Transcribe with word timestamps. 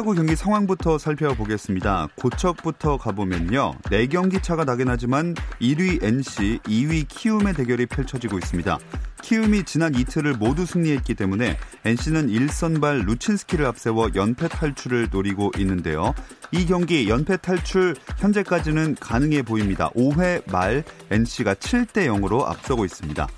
프로야구 0.00 0.14
경기 0.14 0.34
상황부터 0.34 0.96
살펴보겠습니다. 0.98 2.08
고척부터 2.14 2.96
가보면요. 2.96 3.74
4경기 3.82 4.42
차가 4.42 4.64
나긴 4.64 4.88
하지만 4.88 5.34
1위 5.60 6.02
NC, 6.02 6.60
2위 6.64 7.06
키움의 7.06 7.52
대결이 7.54 7.86
펼쳐지고 7.86 8.38
있습니다. 8.38 8.78
키움이 9.22 9.64
지난 9.64 9.94
이틀을 9.94 10.34
모두 10.34 10.64
승리했기 10.64 11.14
때문에 11.14 11.58
NC는 11.84 12.28
1선발 12.28 13.04
루친스키를 13.04 13.66
앞세워 13.66 14.10
연패 14.14 14.48
탈출을 14.48 15.08
노리고 15.10 15.50
있는데요. 15.58 16.14
이 16.50 16.64
경기 16.64 17.08
연패 17.08 17.38
탈출 17.38 17.94
현재까지는 18.18 18.96
가능해 18.98 19.42
보입니다. 19.42 19.90
5회 19.90 20.50
말 20.50 20.82
NC가 21.10 21.54
7대 21.54 22.06
0으로 22.06 22.46
앞서고 22.46 22.86
있습니다. 22.86 23.28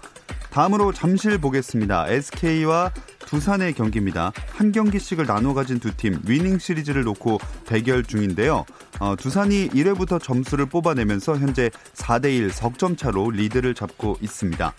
다음으로 0.53 0.93
잠실 0.93 1.39
보겠습니다. 1.39 2.09
SK와 2.09 2.93
두산의 3.33 3.73
경기입니다. 3.73 4.31
한 4.53 4.73
경기씩을 4.73 5.25
나눠 5.25 5.55
가진 5.55 5.81
두 5.81 5.91
팀 5.97 6.21
위닝 6.27 6.59
시리즈를 6.59 7.03
놓고 7.05 7.39
대결 7.65 8.03
중인데요. 8.03 8.67
어, 9.01 9.17
두산이 9.17 9.71
1회부터 9.71 10.23
점수를 10.23 10.67
뽑아내면서 10.67 11.39
현재 11.39 11.71
4대1 11.95 12.51
석점 12.51 12.95
차로 12.95 13.31
리드를 13.31 13.75
잡고 13.75 14.19
있습니다. 14.21 14.75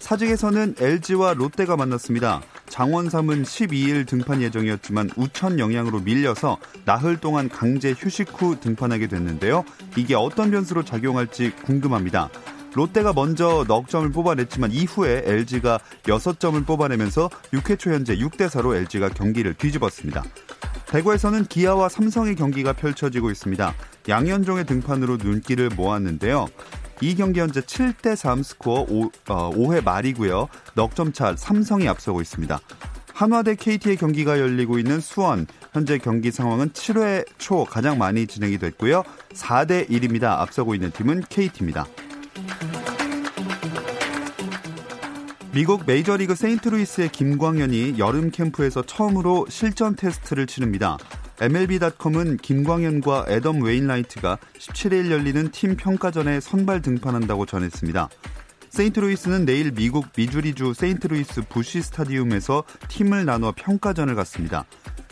사직에서는 0.00 0.74
LG와 0.78 1.32
롯데가 1.32 1.76
만났습니다. 1.78 2.42
장원삼은 2.68 3.42
12일 3.42 4.06
등판 4.06 4.42
예정이었지만 4.42 5.08
우천 5.16 5.58
영향으로 5.58 6.00
밀려서 6.00 6.58
나흘 6.84 7.16
동안 7.16 7.48
강제 7.48 7.94
휴식 7.96 8.28
후 8.34 8.60
등판하게 8.60 9.06
됐는데요. 9.06 9.64
이게 9.96 10.14
어떤 10.14 10.50
변수로 10.50 10.84
작용할지 10.84 11.52
궁금합니다. 11.64 12.28
롯데가 12.74 13.12
먼저 13.12 13.64
넉 13.68 13.88
점을 13.88 14.10
뽑아냈지만 14.10 14.72
이후에 14.72 15.22
LG가 15.24 15.78
6점을 16.04 16.66
뽑아내면서 16.66 17.30
6회 17.52 17.78
초 17.78 17.92
현재 17.92 18.16
6대 18.16 18.48
4로 18.48 18.74
LG가 18.74 19.10
경기를 19.10 19.54
뒤집었습니다. 19.54 20.24
대구에서는 20.88 21.46
기아와 21.46 21.88
삼성의 21.88 22.34
경기가 22.36 22.72
펼쳐지고 22.72 23.30
있습니다. 23.30 23.74
양현종의 24.08 24.66
등판으로 24.66 25.16
눈길을 25.16 25.70
모았는데요. 25.76 26.46
이 27.00 27.14
경기 27.16 27.40
현재 27.40 27.60
7대 27.60 28.14
3 28.16 28.42
스코어 28.42 28.86
5, 28.88 29.10
어, 29.28 29.50
5회 29.50 29.82
말이고요. 29.84 30.48
넉 30.74 30.94
점 30.94 31.12
차 31.12 31.34
삼성이 31.36 31.88
앞서고 31.88 32.20
있습니다. 32.20 32.58
한화 33.12 33.42
대 33.44 33.54
KT의 33.54 33.96
경기가 33.96 34.40
열리고 34.40 34.78
있는 34.78 35.00
수원. 35.00 35.46
현재 35.72 35.98
경기 35.98 36.30
상황은 36.32 36.70
7회 36.70 37.24
초 37.38 37.64
가장 37.64 37.98
많이 37.98 38.26
진행이 38.26 38.58
됐고요. 38.58 39.04
4대 39.34 39.88
1입니다. 39.88 40.24
앞서고 40.24 40.74
있는 40.74 40.90
팀은 40.90 41.24
KT입니다. 41.28 41.86
미국 45.54 45.84
메이저리그 45.86 46.34
세인트루이스의 46.34 47.12
김광현이 47.12 47.94
여름 47.98 48.32
캠프에서 48.32 48.82
처음으로 48.82 49.46
실전 49.48 49.94
테스트를 49.94 50.48
치릅니다. 50.48 50.98
MLB.com은 51.40 52.38
김광현과 52.38 53.26
애덤 53.28 53.62
웨인라이트가 53.62 54.38
17일 54.58 55.12
열리는 55.12 55.52
팀 55.52 55.76
평가전에 55.76 56.40
선발 56.40 56.82
등판한다고 56.82 57.46
전했습니다. 57.46 58.08
세인트루이스는 58.70 59.44
내일 59.44 59.70
미국 59.70 60.06
미주리주 60.16 60.74
세인트루이스 60.74 61.42
부시 61.48 61.82
스타디움에서 61.82 62.64
팀을 62.88 63.24
나눠 63.24 63.52
평가전을 63.54 64.16
갖습니다. 64.16 64.64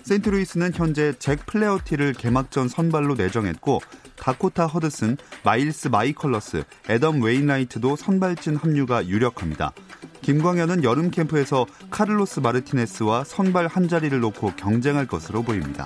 세인트루이스는 0.02 0.72
현재 0.74 1.12
잭 1.20 1.46
플레어티를 1.46 2.14
개막전 2.14 2.66
선발로 2.66 3.14
내정했고 3.14 3.80
다코타 4.16 4.66
허드슨, 4.66 5.18
마일스 5.44 5.86
마이컬러스, 5.86 6.64
애덤 6.90 7.22
웨인라이트도 7.22 7.94
선발진 7.94 8.56
합류가 8.56 9.06
유력합니다. 9.06 9.72
김광현은 10.22 10.84
여름 10.84 11.10
캠프에서 11.10 11.66
카를로스 11.90 12.40
마르티네스와 12.40 13.24
선발 13.24 13.66
한 13.66 13.88
자리를 13.88 14.18
놓고 14.20 14.52
경쟁할 14.56 15.06
것으로 15.06 15.42
보입니다. 15.42 15.84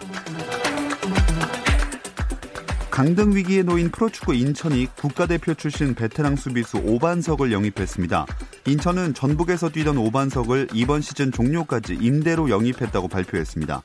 강등 2.91 3.35
위기에 3.35 3.63
놓인 3.63 3.91
프로축구 3.91 4.35
인천이 4.35 4.87
국가대표 4.97 5.53
출신 5.53 5.95
베테랑 5.95 6.37
수비수 6.37 6.79
오반석을 6.79 7.53
영입했습니다. 7.53 8.25
인천은 8.67 9.13
전북에서 9.13 9.69
뛰던 9.69 9.99
오반석을 9.99 10.69
이번 10.73 11.03
시즌 11.03 11.31
종료까지 11.31 11.99
임대로 12.01 12.49
영입했다고 12.49 13.09
발표했습니다. 13.09 13.83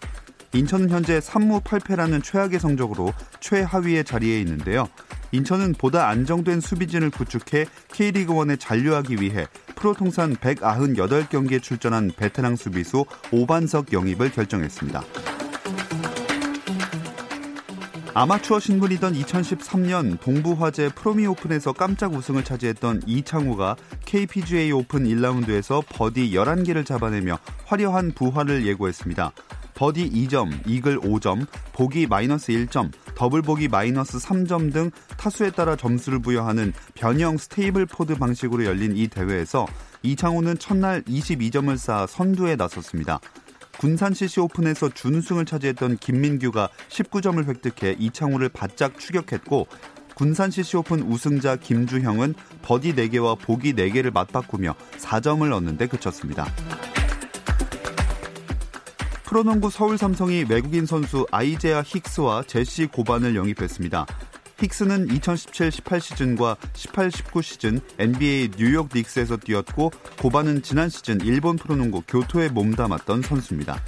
인천은 0.54 0.90
현재 0.90 1.20
3무 1.20 1.64
8패라는 1.64 2.24
최악의 2.24 2.60
성적으로 2.60 3.14
최하위의 3.40 4.04
자리에 4.04 4.40
있는데요. 4.42 4.90
인천은 5.32 5.76
보다 5.78 6.10
안정된 6.10 6.60
수비진을 6.60 7.10
구축해 7.10 7.66
K리그1에 7.94 8.60
잔류하기 8.60 9.22
위해 9.22 9.48
프로 9.76 9.94
통산 9.94 10.36
198경기에 10.36 11.62
출전한 11.62 12.12
베테랑 12.16 12.58
수비수 12.58 13.06
오반석 13.32 13.94
영입을 13.94 14.30
결정했습니다. 14.32 15.04
아마추어 18.14 18.60
신분이던 18.60 19.14
2013년 19.14 20.20
동부화재 20.20 20.90
프로미 20.96 21.28
오픈에서 21.28 21.72
깜짝 21.72 22.14
우승을 22.14 22.44
차지했던 22.44 23.04
이창우가 23.06 23.78
KPGA 24.04 24.74
오픈 24.74 25.06
1라운드에서 25.06 25.82
버디 25.88 26.32
11개를 26.32 26.86
잡아내며 26.86 27.40
화려한 27.64 28.12
부활을 28.12 28.68
예고했습니다. 28.68 29.32
버디 29.74 30.10
2점, 30.10 30.68
이글 30.68 31.00
5점, 31.00 31.48
보기 31.74 32.08
마이너스 32.08 32.52
1점, 32.52 32.92
더블 33.16 33.42
보기 33.42 33.68
마이너스 33.68 34.18
3점 34.18 34.74
등 34.74 34.92
타수에 35.18 35.52
따라 35.52 35.76
점수를 35.76 36.20
부여하는 36.20 36.74
변형 36.96 37.38
Stableford 37.38 38.16
방식으로 38.16 38.66
열린 38.66 38.96
이 38.96 39.08
대회에서 39.08 39.68
이창우는 40.04 40.58
첫날 40.58 41.02
22점을 41.04 41.78
쌓아 41.78 42.08
선두에 42.08 42.56
나섰습니다. 42.56 43.20
군산 43.78 44.14
CC 44.14 44.40
오픈에서 44.42 44.90
준우승을 44.90 45.46
차지했던 45.46 45.98
김민규가 45.98 46.70
19점을 46.90 47.44
획득해 47.48 47.96
이창우를 48.00 48.50
바짝 48.50 49.00
추격했고 49.00 49.68
군산 50.14 50.52
CC 50.52 50.78
오픈 50.78 51.02
우승자 51.02 51.56
김주형은 51.56 52.36
버디 52.62 52.94
4개와 52.94 53.40
보기 53.40 53.74
4개를 53.74 54.14
맞바꾸며 54.14 54.76
4점을 54.98 55.52
얻는 55.52 55.78
데 55.78 55.88
그쳤습니다. 55.88 56.46
프로농구 59.32 59.70
서울 59.70 59.98
삼성이 59.98 60.44
외국인 60.50 60.86
선수 60.86 61.26
아이제아 61.32 61.84
힉스와 61.84 62.46
제시 62.50 62.86
고반을 62.86 63.34
영입했습니다. 63.34 64.06
힉스는 64.58 65.10
2017-18 65.10 66.02
시즌과 66.02 66.58
18-19 66.74 67.42
시즌 67.42 67.80
NBA 67.98 68.50
뉴욕 68.58 68.90
닉스에서 68.94 69.38
뛰었고 69.38 69.92
고반은 70.20 70.64
지난 70.64 70.90
시즌 70.90 71.22
일본 71.22 71.56
프로농구 71.56 72.04
교토에 72.10 72.50
몸담았던 72.50 73.22
선수입니다. 73.22 73.82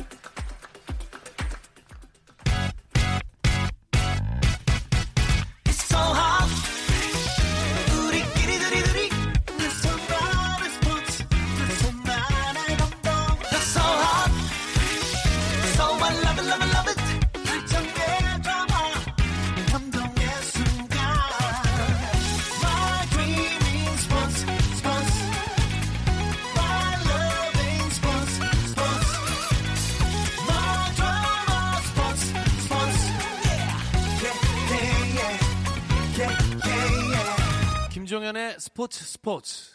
김종 38.69 39.73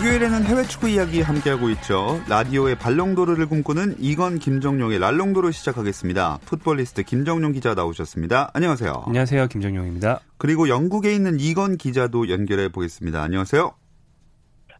목요일에는 0.00 0.44
해외 0.44 0.62
축구 0.62 0.88
이야기 0.88 1.20
함께하고 1.20 1.68
있죠. 1.70 2.20
라디오의 2.26 2.76
발롱도르를 2.78 3.46
꿈꾸는 3.46 3.96
이건 3.98 4.38
김정용의 4.38 4.98
랄롱도르 4.98 5.50
시작하겠습니다. 5.52 6.38
풋볼리스트 6.46 7.02
김정용 7.02 7.52
기자 7.52 7.74
나오셨습니다. 7.74 8.50
안녕하세요. 8.54 9.04
안녕하세요. 9.06 9.48
김정용입니다. 9.48 10.20
그리고 10.38 10.70
영국에 10.70 11.12
있는 11.12 11.36
이건 11.38 11.76
기자도 11.76 12.30
연결해 12.30 12.70
보겠습니다. 12.70 13.20
안녕하세요. 13.20 13.74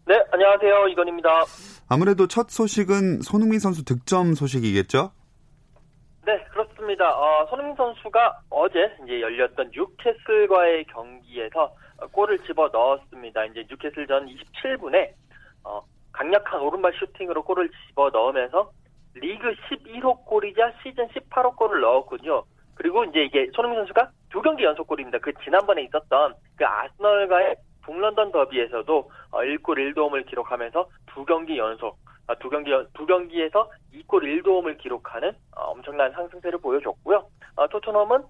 네, 0.07 0.15
안녕하세요. 0.33 0.89
이건입니다. 0.89 1.29
아무래도 1.91 2.27
첫 2.27 2.49
소식은 2.49 3.21
손흥민 3.21 3.59
선수 3.59 3.85
득점 3.85 4.35
소식이겠죠? 4.35 5.13
네, 6.25 6.33
그렇습니다. 6.51 7.11
어, 7.11 7.47
손흥민 7.51 7.77
선수가 7.77 8.41
어제 8.49 8.79
이제 9.05 9.21
열렸던 9.21 9.71
뉴캐슬과의 9.75 10.87
경기에서 10.87 11.75
골을 12.13 12.39
집어 12.41 12.69
넣었습니다. 12.69 13.45
이제 13.47 13.67
뉴캐슬 13.69 14.07
전 14.07 14.27
27분에 14.27 15.13
어, 15.65 15.83
강력한 16.13 16.61
오른발 16.61 16.93
슈팅으로 16.95 17.43
골을 17.45 17.71
집어 17.89 18.11
넣으면서 18.11 18.71
리그 19.15 19.55
11호 19.55 20.25
골이자 20.25 20.73
시즌 20.83 21.09
18호 21.09 21.57
골을 21.57 21.81
넣었군요. 21.81 22.45
그리고 22.75 23.05
이제 23.05 23.23
이게 23.25 23.49
손흥민 23.55 23.81
선수가 23.81 24.11
두 24.31 24.41
경기 24.41 24.65
연속 24.65 24.87
골입니다. 24.87 25.19
그 25.19 25.33
지난번에 25.45 25.83
있었던 25.83 26.35
그 26.57 26.65
아스널과의 26.65 27.57
북런던 27.83 28.33
더비에서도 28.33 29.11
1골 29.33 29.71
어, 29.71 29.75
1도움을 29.75 30.27
기록하면서 30.27 30.89
두 31.13 31.25
경기 31.25 31.59
연속 31.59 31.99
어, 32.27 32.35
두 32.39 32.49
경기 32.49 32.71
두 32.95 33.07
경기에서 33.07 33.71
2골 33.93 34.43
1도움을 34.43 34.79
기록하는 34.79 35.33
어, 35.57 35.73
엄청난 35.73 36.13
상승세를 36.13 36.61
보여줬고요. 36.61 37.27
토트넘은 37.71 38.23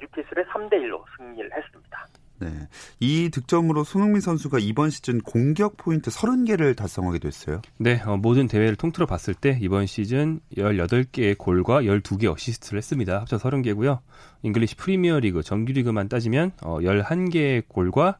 뉴캐슬에 0.00 0.44
3대 0.46 0.74
1로 0.74 1.04
승리를 1.18 1.52
했습니다. 1.52 2.06
네. 2.44 2.68
이 3.00 3.30
득점으로 3.30 3.84
손흥민 3.84 4.20
선수가 4.20 4.58
이번 4.58 4.90
시즌 4.90 5.20
공격 5.22 5.78
포인트 5.78 6.10
30개를 6.10 6.76
달성하게 6.76 7.18
됐어요. 7.18 7.62
네, 7.78 8.02
어, 8.04 8.18
모든 8.18 8.48
대회를 8.48 8.76
통틀어 8.76 9.06
봤을 9.06 9.32
때 9.32 9.58
이번 9.62 9.86
시즌 9.86 10.40
18개의 10.56 11.38
골과 11.38 11.82
12개 11.82 12.30
어시스트를 12.30 12.76
했습니다. 12.76 13.20
합쳐 13.20 13.38
30개고요. 13.38 14.00
잉글리시 14.42 14.76
프리미어 14.76 15.20
리그 15.20 15.42
정규리그만 15.42 16.10
따지면 16.10 16.52
어, 16.62 16.80
11개의 16.80 17.64
골과 17.66 18.18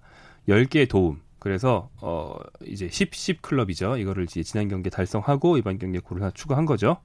10개의 0.49 0.89
도움. 0.89 1.21
그래서 1.39 1.91
어 2.01 2.35
이제 2.65 2.89
10, 2.91 3.15
10 3.15 3.43
클럽이죠. 3.43 3.99
이거를 3.99 4.25
이제 4.25 4.43
지난 4.43 4.67
경기에 4.67 4.89
달성하고 4.89 5.59
이번 5.59 5.79
경기에 5.79 6.01
골을 6.01 6.23
하나 6.23 6.31
추가한 6.31 6.65
거죠. 6.65 6.97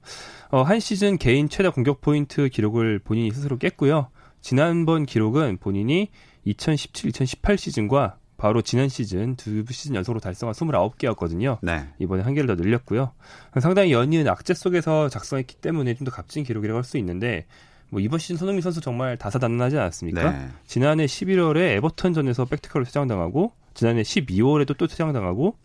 어 0.50 0.62
한 0.62 0.80
시즌 0.80 1.18
개인 1.18 1.50
최다 1.50 1.68
공격 1.72 2.00
포인트 2.00 2.48
기록을 2.48 3.00
본인이 3.00 3.30
스스로 3.32 3.58
깼고요. 3.58 4.08
지난번 4.40 5.04
기록은 5.04 5.58
본인이 5.58 6.08
2017-2018 6.46 7.56
시즌과 7.56 8.16
바로 8.36 8.62
지난 8.62 8.88
시즌 8.88 9.36
두 9.36 9.64
시즌 9.70 9.94
연속으로 9.94 10.20
달성한 10.20 10.54
29개였거든요. 10.54 11.58
네. 11.62 11.88
이번에 11.98 12.22
한 12.22 12.32
개를 12.34 12.46
더 12.46 12.54
늘렸고요. 12.54 13.12
상당히 13.60 13.92
연이은 13.92 14.26
악재 14.28 14.54
속에서 14.54 15.08
작성했기 15.10 15.56
때문에 15.56 15.94
좀 15.94 16.06
더 16.06 16.10
값진 16.10 16.44
기록이라고 16.44 16.78
할 16.78 16.84
수 16.84 16.96
있는데 16.98 17.46
뭐 17.90 18.00
이번 18.00 18.18
시즌 18.18 18.36
손흥민 18.36 18.62
선수 18.62 18.80
정말 18.80 19.18
다사다난하지 19.18 19.76
않았습니까? 19.76 20.30
네. 20.30 20.48
지난해 20.66 21.04
11월에 21.04 21.76
에버턴전에서 21.76 22.46
백태클로 22.46 22.84
퇴장당하고 22.86 23.52
지난해 23.74 24.02
12월에도 24.02 24.76
또 24.76 24.86
퇴장당하고 24.86 25.56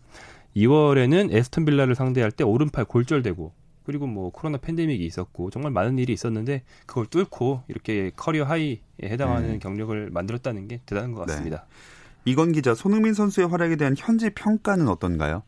2월에는 0.56 1.32
애스턴 1.34 1.64
빌라를 1.64 1.94
상대할 1.94 2.30
때 2.30 2.44
오른팔 2.44 2.84
골절되고 2.86 3.52
그리고 3.86 4.06
뭐 4.06 4.30
코로나 4.30 4.58
팬데믹이 4.58 5.04
있었고 5.04 5.50
정말 5.50 5.70
많은 5.70 5.98
일이 5.98 6.12
있었는데 6.12 6.64
그걸 6.86 7.06
뚫고 7.06 7.62
이렇게 7.68 8.10
career 8.16 8.44
high에 8.44 8.80
해당하는 9.02 9.52
네. 9.52 9.58
경력을 9.60 10.10
만들었다는 10.10 10.66
게 10.66 10.80
대단한 10.86 11.12
것 11.12 11.20
같습니다. 11.26 11.64
네. 11.68 12.32
이건 12.32 12.50
기자, 12.50 12.74
손흥민 12.74 13.14
선수의 13.14 13.46
활약에 13.48 13.76
대한 13.76 13.94
현지 13.96 14.34
평가는 14.34 14.88
어떤가요? 14.88 15.44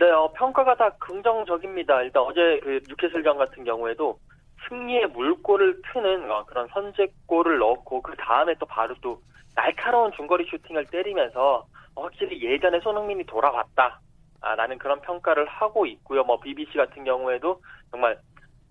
네, 0.00 0.10
어, 0.10 0.32
평가가 0.32 0.74
다 0.74 0.90
긍정적입니다. 0.98 2.02
일단 2.02 2.22
어제 2.22 2.58
그 2.62 2.80
뉴캐슬전 2.88 3.36
같은 3.36 3.62
경우에도 3.64 4.18
승리의 4.66 5.08
물꼬를 5.08 5.82
트는 5.92 6.30
어, 6.30 6.44
그런 6.46 6.66
선제골을 6.68 7.58
넣고 7.58 8.00
그 8.00 8.16
다음에 8.16 8.54
또 8.58 8.64
바로 8.64 8.94
또 9.02 9.20
날카로운 9.54 10.10
중거리 10.16 10.46
슈팅을 10.50 10.86
때리면서 10.86 11.66
확실히 11.94 12.42
예전에 12.42 12.80
손흥민이 12.80 13.24
돌아왔다. 13.24 14.00
아, 14.44 14.54
라는 14.54 14.78
그런 14.78 15.00
평가를 15.00 15.46
하고 15.46 15.86
있고요. 15.86 16.22
뭐 16.22 16.38
BBC 16.38 16.74
같은 16.74 17.04
경우에도 17.04 17.60
정말 17.90 18.18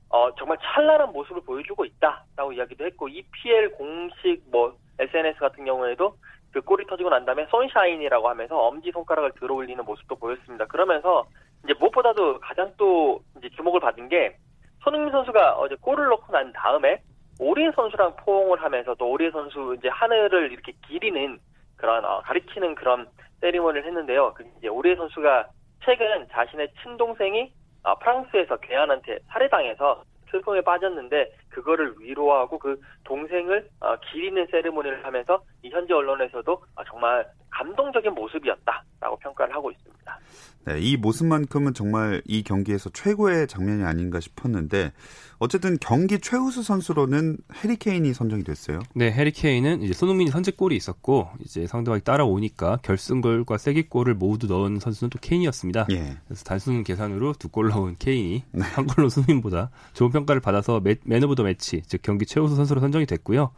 어, 0.09 0.33
정말 0.35 0.59
찬란한 0.61 1.11
모습을 1.11 1.41
보여주고 1.41 1.85
있다라고 1.85 2.53
이야기도 2.53 2.85
했고 2.85 3.07
EPL 3.09 3.71
공식 3.71 4.43
뭐 4.51 4.75
SNS 4.99 5.39
같은 5.39 5.65
경우에도 5.65 6.15
그 6.51 6.61
골이 6.61 6.85
터지고 6.85 7.09
난 7.09 7.25
다음에 7.25 7.47
선샤인이라고 7.49 8.29
하면서 8.29 8.55
엄지 8.55 8.91
손가락을 8.91 9.31
들어 9.39 9.55
올리는 9.55 9.83
모습도 9.83 10.15
보였습니다. 10.15 10.65
그러면서 10.67 11.25
이제 11.63 11.73
무엇보다도 11.79 12.39
가장 12.41 12.71
또 12.77 13.21
이제 13.39 13.49
주목을 13.55 13.79
받은 13.79 14.07
게 14.09 14.37
손흥민 14.83 15.11
선수가 15.11 15.55
어제 15.55 15.75
골을 15.81 16.09
넣고 16.09 16.31
난 16.31 16.53
다음에 16.53 17.01
오리에 17.39 17.71
선수랑 17.75 18.17
포옹을 18.17 18.61
하면서 18.61 18.93
또 18.93 19.09
오리에 19.09 19.31
선수 19.31 19.75
이제 19.79 19.87
하늘을 19.89 20.51
이렇게 20.51 20.73
기리는 20.87 21.39
그런 21.75 22.05
어, 22.05 22.21
가리키는 22.21 22.75
그런 22.75 23.07
세리머니를 23.41 23.87
했는데요. 23.87 24.33
그 24.35 24.45
이제 24.59 24.67
오리에 24.67 24.95
선수가 24.95 25.47
최근 25.85 26.27
자신의 26.31 26.69
친동생이 26.81 27.51
아, 27.83 27.95
프랑스에서 27.95 28.57
괴한한테 28.57 29.19
살해당해서 29.29 30.03
슬픔에 30.31 30.61
빠졌는데 30.61 31.31
그거를 31.53 31.95
위로하고 31.99 32.57
그 32.59 32.79
동생을 33.03 33.69
어, 33.79 33.95
기리는 34.11 34.45
세리머니를 34.51 35.05
하면서 35.05 35.43
이 35.61 35.69
현지 35.69 35.93
언론에서도 35.93 36.61
아, 36.75 36.83
정말 36.89 37.25
감동적인 37.49 38.13
모습이었다라고 38.13 39.17
평가를 39.19 39.53
하고 39.55 39.71
있습니다. 39.71 40.19
네, 40.65 40.79
이 40.79 40.97
모습만큼은 40.97 41.73
정말 41.73 42.21
이 42.25 42.41
경기에서 42.41 42.89
최고의 42.89 43.47
장면이 43.47 43.83
아닌가 43.83 44.19
싶었는데 44.19 44.93
어쨌든 45.39 45.77
경기 45.79 46.19
최우수 46.19 46.63
선수로는 46.63 47.37
해리 47.63 47.75
케인이 47.75 48.11
선정이 48.13 48.43
됐어요. 48.43 48.79
네, 48.95 49.11
해리 49.11 49.31
케인은 49.31 49.81
이제 49.83 49.93
손흥민이 49.93 50.31
선제골이 50.31 50.75
있었고 50.75 51.29
이제 51.41 51.67
상대방이 51.67 52.01
따라오니까 52.01 52.79
결승골과 52.81 53.57
쐐기골을 53.57 54.13
모두 54.15 54.47
넣은 54.47 54.79
선수는 54.79 55.09
또 55.09 55.19
케인이었습니다. 55.19 55.87
예. 55.91 56.17
그래서 56.25 56.43
단순 56.45 56.83
계산으로 56.83 57.33
두 57.33 57.49
골 57.53 57.69
넣은 57.69 57.97
케인이 57.99 58.43
네. 58.51 58.63
한 58.63 58.87
골로 58.87 59.09
손흥민보다 59.09 59.69
좋은 59.93 60.09
평가를 60.11 60.41
받아서 60.41 60.79
매, 60.79 60.95
Man 61.03 61.23
of 61.23 61.35
the 61.35 61.42
Match, 61.43 61.81
즉 61.85 62.01
경기 62.01 62.25
최우수 62.25 62.55
선수로 62.55 62.81
선정이 62.81 63.05
됐고요. 63.05 63.51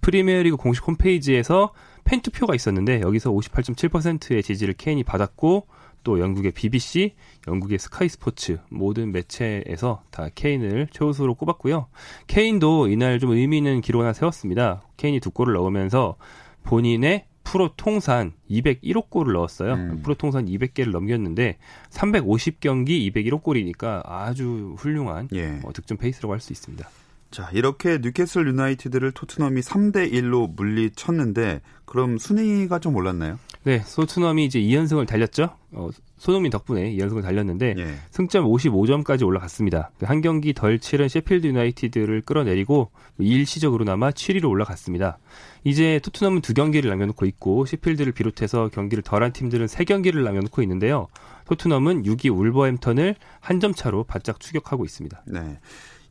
프리미어리그 0.00 0.56
공식 0.56 0.86
홈페이지에서 0.86 1.72
팬 2.04 2.20
투표가 2.20 2.54
있었는데 2.54 3.00
여기서 3.00 3.30
58.7%의 3.30 4.42
지지를 4.42 4.74
케인이 4.74 5.02
받았고 5.04 5.66
또 6.04 6.18
영국의 6.18 6.52
BBC, 6.52 7.14
영국의 7.46 7.78
스카이 7.78 8.08
스포츠 8.08 8.58
모든 8.70 9.12
매체에서 9.12 10.02
다 10.10 10.28
케인을 10.34 10.88
최우수로 10.90 11.34
꼽았고요. 11.36 11.86
케인도 12.26 12.88
이날 12.88 13.20
좀 13.20 13.30
의미 13.30 13.58
있는 13.58 13.80
기록 13.80 14.02
하나 14.02 14.12
세웠습니다. 14.12 14.82
케인이 14.96 15.20
두 15.20 15.30
골을 15.30 15.54
넣으면서 15.54 16.16
본인의 16.64 17.26
프로 17.44 17.70
통산 17.76 18.32
201호 18.50 19.10
골을 19.10 19.34
넣었어요. 19.34 19.74
음. 19.74 20.00
프로 20.02 20.14
통산 20.14 20.46
200개를 20.46 20.90
넘겼는데 20.90 21.58
350경기 21.90 23.12
201호 23.12 23.42
골이니까 23.42 24.02
아주 24.04 24.74
훌륭한 24.78 25.28
예. 25.34 25.60
어, 25.64 25.72
득점 25.72 25.98
페이스라고 25.98 26.32
할 26.32 26.40
수 26.40 26.52
있습니다. 26.52 26.88
자, 27.32 27.48
이렇게 27.52 27.98
뉴캐슬 28.02 28.46
유나이티드를 28.46 29.12
토트넘이 29.12 29.62
3대 29.62 30.12
1로 30.12 30.54
물리쳤는데 30.54 31.62
그럼 31.86 32.18
순위가 32.18 32.78
좀 32.78 32.94
올랐나요? 32.94 33.38
네, 33.64 33.82
토트넘이 33.96 34.44
이제 34.44 34.60
2연승을 34.60 35.06
달렸죠. 35.06 35.50
어, 35.72 35.88
손흥민 36.18 36.50
덕분에 36.50 36.92
2연승을 36.94 37.22
달렸는데 37.22 37.74
예. 37.78 37.94
승점 38.10 38.44
55점까지 38.44 39.26
올라갔습니다. 39.26 39.90
그한 39.98 40.20
경기 40.20 40.52
덜 40.52 40.78
치른 40.78 41.08
셰필드 41.08 41.46
유나이티드를 41.46 42.20
끌어내리고 42.22 42.90
일시적으로나마 43.18 44.10
7위로 44.10 44.48
올라갔습니다. 44.50 45.18
이제 45.64 46.00
토트넘은 46.02 46.42
두 46.42 46.54
경기를 46.54 46.90
남겨놓고 46.90 47.24
있고 47.26 47.64
셰필드를 47.66 48.12
비롯해서 48.12 48.68
경기를 48.68 49.02
덜한 49.02 49.32
팀들은 49.32 49.68
세 49.68 49.84
경기를 49.84 50.22
남겨놓고 50.22 50.60
있는데요. 50.62 51.08
토트넘은 51.46 52.02
6위 52.04 52.36
울버햄턴을 52.36 53.16
한 53.40 53.60
점 53.60 53.72
차로 53.74 54.04
바짝 54.04 54.40
추격하고 54.40 54.84
있습니다. 54.84 55.22
네. 55.26 55.58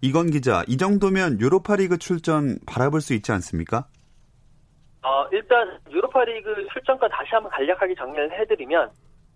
이건 0.04 0.32
기자, 0.32 0.64
이 0.68 0.78
정도면 0.78 1.40
유로파리그 1.40 2.00
출전 2.00 2.58
바라볼 2.66 3.02
수 3.02 3.14
있지 3.14 3.32
않습니까? 3.32 3.86
어, 5.04 5.28
일단 5.32 5.80
유로파리그 5.92 6.68
출전권 6.74 7.10
다시 7.12 7.30
한번 7.32 7.52
간략하게 7.52 7.94
정리를 7.94 8.32
해드리면 8.40 8.90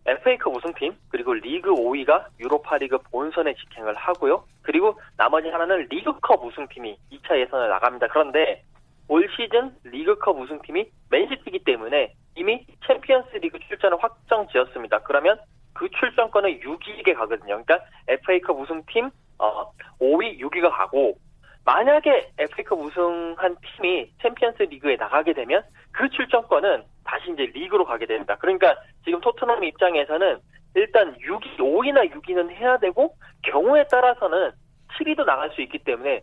FA컵 0.08 0.56
우승팀 0.56 0.96
그리고 1.10 1.34
리그 1.34 1.70
5위가 1.70 2.26
유로파리그 2.40 2.98
본선에 3.12 3.54
직행을 3.54 3.94
하고요. 3.96 4.44
그리고 4.64 5.00
나머지 5.18 5.50
하나는 5.50 5.88
리그컵 5.90 6.44
우승팀이 6.44 6.98
2차 7.12 7.40
예선을 7.40 7.70
나갑니다. 7.70 8.08
그런데 8.08 8.64
올 9.08 9.28
시즌 9.36 9.72
리그컵 9.84 10.40
우승팀이 10.40 10.90
맨시티이기 11.12 11.60
때문에 11.64 12.14
이미 12.36 12.66
챔피언스 12.88 13.36
리그 13.38 13.60
출전을 13.68 13.98
확정 14.02 14.48
지었습니다. 14.48 15.04
그러면 15.04 15.40
그 15.74 15.88
출전권은 16.00 16.60
6위에게 16.60 17.16
가거든요. 17.16 17.64
그러니까 17.64 17.80
FA컵 18.08 18.60
우승팀 18.62 19.12
어, 19.38 19.72
5위, 20.00 20.40
6위가 20.40 20.72
가고 20.72 21.18
만약에 21.66 22.32
FA컵 22.38 22.80
우승한 22.80 23.58
팀이 23.62 24.12
챔피언스 24.22 24.64
리그에 24.64 24.96
나가게 24.98 25.34
되면 25.34 25.64
그 25.92 26.08
출전권은 26.10 26.84
다시 27.04 27.32
이제 27.32 27.44
리그로 27.54 27.86
가게 27.86 28.06
됩니다. 28.06 28.36
그러니까 28.40 28.76
지금 29.04 29.20
토트넘 29.22 29.64
입장에서는 29.64 30.40
일단 30.76 31.16
6위, 31.18 31.58
5위나 31.58 32.12
6위는 32.12 32.52
해야 32.52 32.78
되고 32.78 33.16
경우에 33.44 33.86
따라서는 33.88 34.52
7위도 35.00 35.26
나갈 35.26 35.50
수 35.52 35.62
있기 35.62 35.80
때문에 35.80 36.22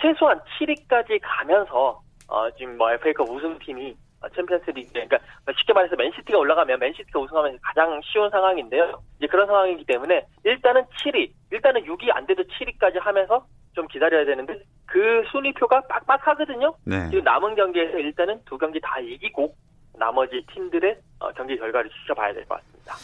최소한 0.00 0.40
7위까지 0.58 1.20
가면서 1.22 2.02
어, 2.28 2.50
지금 2.52 2.76
뭐 2.76 2.90
FA컵 2.92 3.30
우승팀이 3.30 3.96
챔피언스 4.34 4.70
리그 4.70 4.92
그러니까 4.92 5.18
쉽게 5.58 5.72
말해서 5.72 5.96
맨시티가 5.96 6.38
올라가면 6.38 6.78
맨시티가 6.78 7.20
우승하면 7.20 7.58
가장 7.62 8.00
쉬운 8.04 8.28
상황인데요. 8.30 9.00
이제 9.18 9.26
그런 9.26 9.46
상황이기 9.46 9.84
때문에 9.84 10.24
일단은 10.44 10.82
7위, 11.02 11.30
일단은 11.52 11.82
6위 11.84 12.14
안 12.14 12.26
돼도 12.26 12.42
7위까지 12.44 13.00
하면서 13.00 13.46
좀 13.74 13.86
기다려야 13.88 14.24
되는데 14.24 14.58
그 14.86 15.22
순위표가 15.30 15.82
빡빡하거든요. 15.88 16.74
네. 16.84 17.08
지금 17.10 17.24
남은 17.24 17.54
경기에서 17.54 17.98
일단은 17.98 18.40
두 18.46 18.56
경기 18.56 18.80
다 18.80 18.98
이기고 19.00 19.54
나머지 19.98 20.44
팀들의 20.52 20.96
어, 21.20 21.30
경기 21.32 21.56
결과를 21.58 21.90
지켜봐야 21.90 22.32
될 22.34 22.44
것 22.46 22.56
같습니다. 22.58 22.94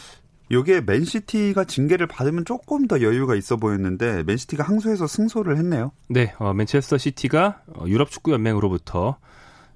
요게 0.51 0.81
맨시티가 0.85 1.63
징계를 1.63 2.05
받으면 2.05 2.45
조금 2.45 2.85
더 2.87 3.01
여유가 3.01 3.33
있어 3.35 3.55
보였는데 3.57 4.23
맨시티가 4.23 4.63
항소해서 4.63 5.07
승소를 5.07 5.57
했네요. 5.57 5.91
네, 6.09 6.33
어, 6.37 6.53
맨체스터 6.53 6.97
시티가 6.97 7.61
어, 7.75 7.85
유럽 7.87 8.09
축구 8.11 8.31
연맹으로부터 8.33 9.17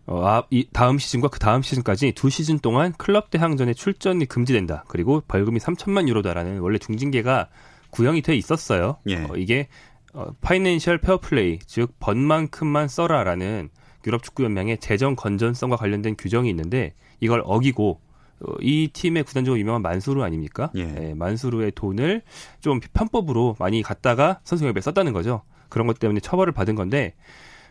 어, 0.08 0.26
아, 0.26 0.44
이 0.50 0.66
다음 0.72 0.98
시즌과 0.98 1.28
그 1.28 1.38
다음 1.38 1.62
시즌까지 1.62 2.14
두 2.14 2.30
시즌 2.30 2.60
동안 2.60 2.94
클럽 2.98 3.30
대항전에 3.30 3.74
출전이 3.74 4.26
금지된다. 4.26 4.86
그리고 4.88 5.22
벌금이 5.28 5.60
3천만 5.60 6.08
유로다라는 6.08 6.60
원래 6.60 6.78
중징계가 6.78 7.50
구형이 7.92 8.22
돼 8.22 8.36
있었어요. 8.36 8.98
예. 9.08 9.18
어, 9.18 9.34
이게 9.36 9.68
어, 10.14 10.28
Financial 10.41 11.00
Fair 11.00 11.26
Play, 11.26 11.60
즉 11.66 11.94
번만큼만 12.00 12.88
써라라는 12.88 13.70
유럽 14.08 14.24
축구 14.24 14.46
연맹의 14.46 14.80
재정 14.80 15.16
건전성과 15.16 15.76
관련된 15.76 16.16
규정이 16.18 16.50
있는데 16.50 16.94
이걸 17.20 17.42
어기고 17.44 18.00
어, 18.40 18.54
이 18.62 18.90
팀의 18.94 19.24
구단주로 19.24 19.60
유명한 19.60 19.82
만수르 19.82 20.22
아닙니까? 20.22 20.72
예. 20.78 21.10
예, 21.10 21.14
만수르의 21.16 21.74
돈을 21.76 22.22
좀 22.62 22.80
편법으로 22.80 23.58
많이 23.60 23.82
갖다가 23.82 24.40
선수 24.46 24.60
영입에 24.60 24.79
썼다는 24.80 25.12
거죠. 25.12 25.42
그런 25.68 25.86
것 25.86 26.00
때문에 26.00 26.22
처벌을 26.22 26.54
받은 26.54 26.76
건데 26.76 27.14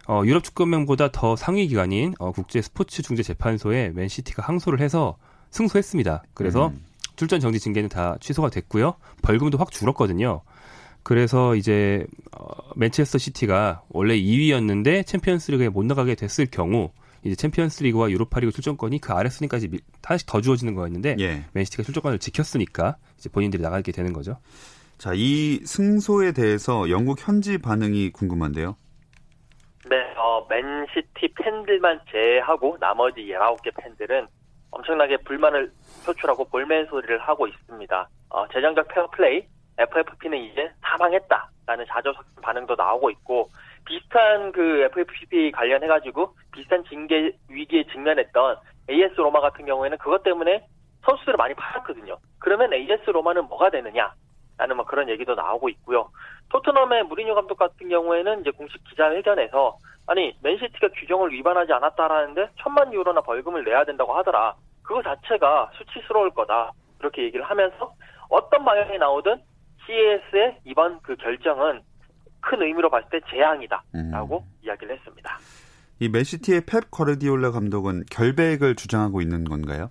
어, 0.08 0.22
유럽 0.24 0.44
축구연맹보다 0.44 1.10
더 1.12 1.36
상위 1.36 1.66
기관인 1.66 2.14
어, 2.18 2.32
국제 2.32 2.62
스포츠 2.62 3.02
중재 3.02 3.22
재판소에 3.22 3.90
맨시티가 3.90 4.42
항소를 4.42 4.80
해서 4.80 5.16
승소했습니다. 5.50 6.22
그래서 6.34 6.68
음. 6.68 6.84
출전 7.16 7.40
정지 7.40 7.58
징계는 7.58 7.88
다 7.88 8.16
취소가 8.20 8.50
됐고요. 8.50 8.94
벌금도 9.22 9.58
확 9.58 9.70
줄었거든요. 9.70 10.42
그래서 11.02 11.54
이제 11.56 12.04
어, 12.36 12.46
맨체스터 12.76 13.18
시티가 13.18 13.82
원래 13.88 14.16
2위였는데 14.18 15.06
챔피언스리그에 15.06 15.68
못 15.68 15.84
나가게 15.86 16.14
됐을 16.14 16.46
경우 16.46 16.90
이제 17.24 17.34
챔피언스리그와 17.34 18.10
유로파리그 18.10 18.52
출전권이 18.52 19.00
그 19.00 19.12
아래 19.12 19.28
순위까지 19.30 19.68
미- 19.68 19.78
하나씩 20.02 20.26
더 20.28 20.40
주어지는 20.40 20.74
거였는데 20.74 21.16
예. 21.18 21.44
맨시티가 21.52 21.82
출전권을 21.82 22.18
지켰으니까 22.20 22.96
이제 23.18 23.28
본인들이 23.28 23.62
나가게 23.62 23.90
되는 23.92 24.12
거죠. 24.12 24.38
자, 24.98 25.12
이 25.14 25.60
승소에 25.64 26.32
대해서 26.32 26.88
영국 26.90 27.18
현지 27.26 27.58
반응이 27.58 28.10
궁금한데요. 28.10 28.76
네, 29.88 30.12
어, 30.16 30.44
맨시티 30.48 31.28
팬들만 31.34 32.00
제외하고 32.10 32.76
나머지 32.80 33.20
19개 33.26 33.70
팬들은 33.76 34.26
엄청나게 34.72 35.18
불만을 35.18 35.70
표출하고 36.04 36.46
볼멘 36.46 36.86
소리를 36.86 37.16
하고 37.20 37.46
있습니다. 37.46 38.08
어, 38.30 38.48
재정적 38.48 38.88
페어플레이, 38.88 39.46
FFP는 39.78 40.38
이제 40.38 40.72
사망했다라는 40.82 41.86
자조적 41.88 42.24
반응도 42.42 42.74
나오고 42.74 43.10
있고 43.10 43.48
비슷한 43.84 44.50
그 44.50 44.88
FFP 44.92 45.52
관련해가지고 45.52 46.34
비슷한 46.50 46.82
징계 46.86 47.30
위기에 47.48 47.84
직면했던 47.84 48.56
AS 48.90 49.14
로마 49.14 49.40
같은 49.40 49.66
경우에는 49.66 49.98
그것 49.98 50.24
때문에 50.24 50.66
선수들을 51.04 51.36
많이 51.36 51.54
팔았거든요. 51.54 52.16
그러면 52.40 52.72
AS 52.72 53.08
로마는 53.10 53.44
뭐가 53.44 53.70
되느냐? 53.70 54.12
라는 54.58 54.76
뭐 54.76 54.84
그런 54.84 55.08
얘기도 55.08 55.34
나오고 55.34 55.68
있고요. 55.68 56.10
토트넘의 56.50 57.04
무리뉴 57.04 57.34
감독 57.34 57.56
같은 57.56 57.88
경우에는 57.88 58.40
이제 58.40 58.50
공식 58.50 58.82
기자회견에서 58.84 59.78
아니 60.06 60.36
맨시티가 60.42 60.88
규정을 60.88 61.32
위반하지 61.32 61.72
않았다라는데 61.72 62.50
천만 62.62 62.92
유로나 62.92 63.20
벌금을 63.22 63.64
내야 63.64 63.84
된다고 63.84 64.14
하더라. 64.14 64.54
그거 64.82 65.02
자체가 65.02 65.70
수치스러울 65.74 66.30
거다. 66.30 66.72
그렇게 66.98 67.24
얘기를 67.24 67.44
하면서 67.44 67.94
어떤 68.28 68.64
방향이 68.64 68.98
나오든 68.98 69.42
CAS의 69.86 70.58
이번 70.64 71.00
그 71.02 71.16
결정은 71.16 71.82
큰 72.40 72.62
의미로 72.62 72.88
봤을 72.90 73.08
때 73.10 73.20
재앙이다라고 73.30 74.38
음. 74.38 74.58
이야기를 74.62 74.96
했습니다. 74.96 75.38
이 75.98 76.08
맨시티의 76.08 76.62
펩 76.66 76.82
과르디올라 76.90 77.50
감독은 77.50 78.04
결백을 78.10 78.76
주장하고 78.76 79.20
있는 79.20 79.44
건가요? 79.44 79.90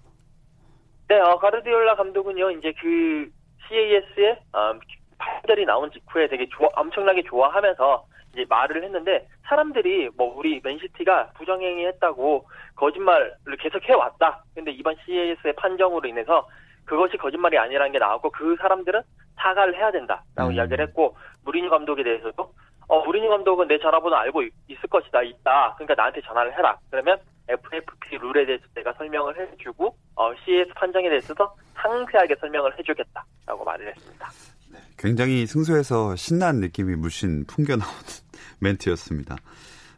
네, 1.08 1.20
어, 1.20 1.38
가르디올라 1.38 1.96
감독은요, 1.96 2.52
이제 2.52 2.74
그 2.80 3.30
CAS의 3.68 4.40
음, 4.56 4.80
판결이 5.18 5.66
나온 5.66 5.92
직후에 5.92 6.28
되게 6.28 6.48
좋아, 6.50 6.70
엄청나게 6.76 7.24
좋아하면서 7.24 8.06
이제 8.34 8.46
말을 8.50 8.84
했는데 8.84 9.28
사람들이 9.44 10.10
뭐 10.18 10.36
우리 10.36 10.60
맨시티가 10.64 11.32
부정행위 11.38 11.86
했다고 11.86 12.48
거짓말을 12.76 13.58
계속 13.60 13.82
해왔다. 13.84 14.44
근데 14.54 14.72
이번 14.72 14.96
CAS의 15.06 15.54
판정으로 15.56 16.08
인해서 16.08 16.48
그것이 16.84 17.18
거짓말이 17.18 17.58
아니라는 17.58 17.92
게 17.92 18.00
나왔고 18.00 18.30
그 18.32 18.56
사람들은 18.60 19.02
사과를 19.38 19.76
해야 19.76 19.92
된다라고 19.92 20.50
음. 20.50 20.52
이야기를 20.54 20.88
했고 20.88 21.16
무리뉴 21.44 21.70
감독에 21.70 22.04
대해서도 22.04 22.52
어 22.88 23.04
무리뉴 23.06 23.28
감독은 23.30 23.68
내 23.68 23.78
전화번호 23.80 24.16
알고 24.16 24.44
있- 24.44 24.54
있을 24.68 24.82
것이다 24.90 25.22
있다 25.24 25.74
그러니까 25.78 25.96
나한테 25.96 26.22
전화를 26.22 26.54
해라 26.58 26.78
그러면 26.92 27.18
FFP 27.48 28.18
룰에 28.18 28.46
대해서 28.46 28.64
내가 28.76 28.94
설명을 28.94 29.36
해주고 29.40 29.96
어, 30.16 30.32
CS 30.46 30.74
판정에 30.76 31.10
대해서도 31.10 31.48
상세하게 31.76 32.36
설명을 32.40 32.78
해주겠다라고 32.80 33.64
말을 33.66 33.90
했습니다. 33.96 34.30
굉장히 34.98 35.46
승소해서 35.46 36.16
신난 36.16 36.56
느낌이 36.60 36.96
물씬 36.96 37.46
풍겨나오는 37.46 37.96
멘트였습니다. 38.62 39.36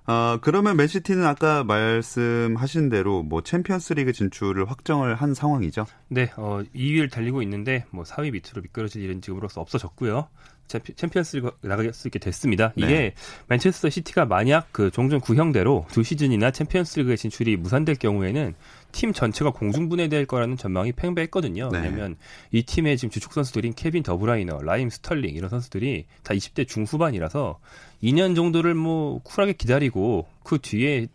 어, 0.07 0.39
그러면 0.41 0.77
맨시티는 0.77 1.25
아까 1.25 1.63
말씀하신 1.63 2.89
대로 2.89 3.23
뭐 3.23 3.41
챔피언스리그 3.41 4.11
진출을 4.13 4.69
확정을 4.69 5.15
한 5.15 5.33
상황이죠. 5.33 5.85
네, 6.09 6.31
어, 6.37 6.61
2위를 6.75 7.11
달리고 7.11 7.41
있는데 7.43 7.85
뭐 7.91 8.03
4위 8.03 8.31
밑으로 8.31 8.61
미끄러질 8.61 9.01
일은 9.03 9.21
지금으로서 9.21 9.61
없어졌고요. 9.61 10.27
챔피, 10.67 10.93
챔피언스리그 10.93 11.51
나갈 11.61 11.93
수 11.93 12.07
있게 12.07 12.19
됐습니다. 12.19 12.73
이게 12.75 12.87
네. 12.87 13.13
맨체스터 13.47 13.89
시티가 13.89 14.25
만약 14.25 14.67
그 14.71 14.91
종전 14.91 15.19
구형대로 15.21 15.85
두 15.91 16.03
시즌이나 16.03 16.51
챔피언스리그에 16.51 17.15
진출이 17.15 17.57
무산될 17.57 17.95
경우에는 17.95 18.53
팀 18.91 19.13
전체가 19.13 19.51
공중분해될 19.51 20.25
거라는 20.25 20.57
전망이 20.57 20.91
팽배했거든요. 20.91 21.69
네. 21.71 21.79
왜냐하면 21.79 22.15
이 22.51 22.63
팀의 22.63 22.97
지금 22.97 23.09
주축 23.09 23.33
선수들인 23.33 23.73
케빈 23.73 24.03
더브라이너, 24.03 24.61
라힘 24.61 24.89
스털링 24.89 25.35
이런 25.35 25.49
선수들이 25.49 26.05
다 26.23 26.33
20대 26.33 26.67
중후반이라서 26.67 27.59
2년 28.03 28.35
정도를 28.35 28.75
뭐 28.75 29.21
쿨하게 29.23 29.53
기다리고 29.53 30.27
그 30.43 30.59
뒤에 30.59 31.07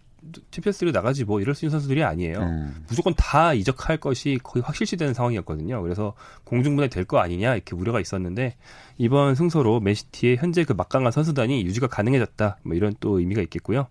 챔피언스리그 0.50 0.96
나가지 0.96 1.24
뭐 1.24 1.40
이럴 1.40 1.54
수 1.54 1.64
있는 1.64 1.72
선수들이 1.72 2.04
아니에요. 2.04 2.38
음. 2.38 2.84
무조건 2.88 3.12
다 3.16 3.54
이적할 3.54 3.96
것이 3.98 4.38
거의 4.42 4.62
확실시되는 4.62 5.14
상황이었거든요. 5.14 5.82
그래서 5.82 6.14
공중분해 6.44 6.88
될 6.88 7.04
거 7.04 7.18
아니냐 7.18 7.54
이렇게 7.54 7.74
우려가 7.74 8.00
있었는데 8.00 8.54
이번 8.98 9.34
승소로 9.34 9.80
맨시티의 9.80 10.36
현재 10.36 10.64
그 10.64 10.72
막강한 10.72 11.10
선수단이 11.10 11.64
유지가 11.64 11.88
가능해졌다. 11.88 12.58
뭐 12.62 12.74
이런 12.76 12.94
또 13.00 13.18
의미가 13.18 13.42
있겠고요. 13.42 13.88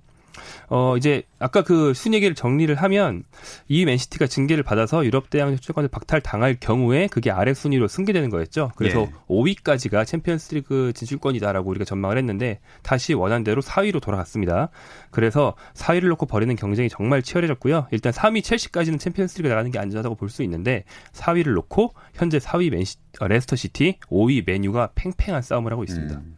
어 0.70 0.96
이제 0.98 1.24
아까 1.40 1.64
그 1.64 1.94
순 1.94 2.14
얘기를 2.14 2.34
정리를 2.36 2.74
하면 2.76 3.24
이 3.68 3.86
맨시티가 3.86 4.28
징계를 4.28 4.64
받아서 4.64 5.06
유럽 5.06 5.30
대항 5.30 5.56
출전을 5.58 5.90
박탈 5.90 6.22
당할 6.22 6.58
경우에 6.60 7.08
그게 7.08 7.30
아래 7.32 7.54
순위로 7.54 7.88
승계되는 7.88 8.30
거였죠. 8.30 8.72
그래서 8.76 9.02
예. 9.02 9.12
5위까지가 9.30 10.06
챔피언스리그 10.06 10.94
진출권이다라고 10.94 11.70
우리가 11.70 11.86
전망을 11.86 12.18
했는데 12.18 12.60
다시 12.82 13.14
원한대로 13.14 13.62
4위로 13.62 14.02
돌아갔습니다. 14.02 14.70
그래서 15.12 15.56
4위를 15.76 16.08
놓고 16.10 16.26
벌이는 16.26 16.56
경쟁이 16.56 16.90
정말 16.90 17.22
치열해졌고요. 17.22 17.88
일단 17.92 18.12
3위 18.14 18.44
첼시까지는 18.44 18.98
챔피언스리그 19.00 19.48
나가는 19.50 19.70
게 19.72 19.80
안전하다고 19.80 20.16
볼 20.16 20.30
수 20.32 20.44
있는데 20.44 20.86
4위를 21.14 21.54
놓고 21.54 21.94
현재 22.14 22.38
4위 22.38 22.72
맨시, 22.72 22.96
어, 23.20 23.28
레스터 23.28 23.58
시티, 23.58 23.98
5위 24.10 24.46
맨유가 24.46 24.92
팽팽한 24.96 25.42
싸움을 25.42 25.72
하고 25.74 25.84
있습니다. 25.84 26.16
음. 26.16 26.38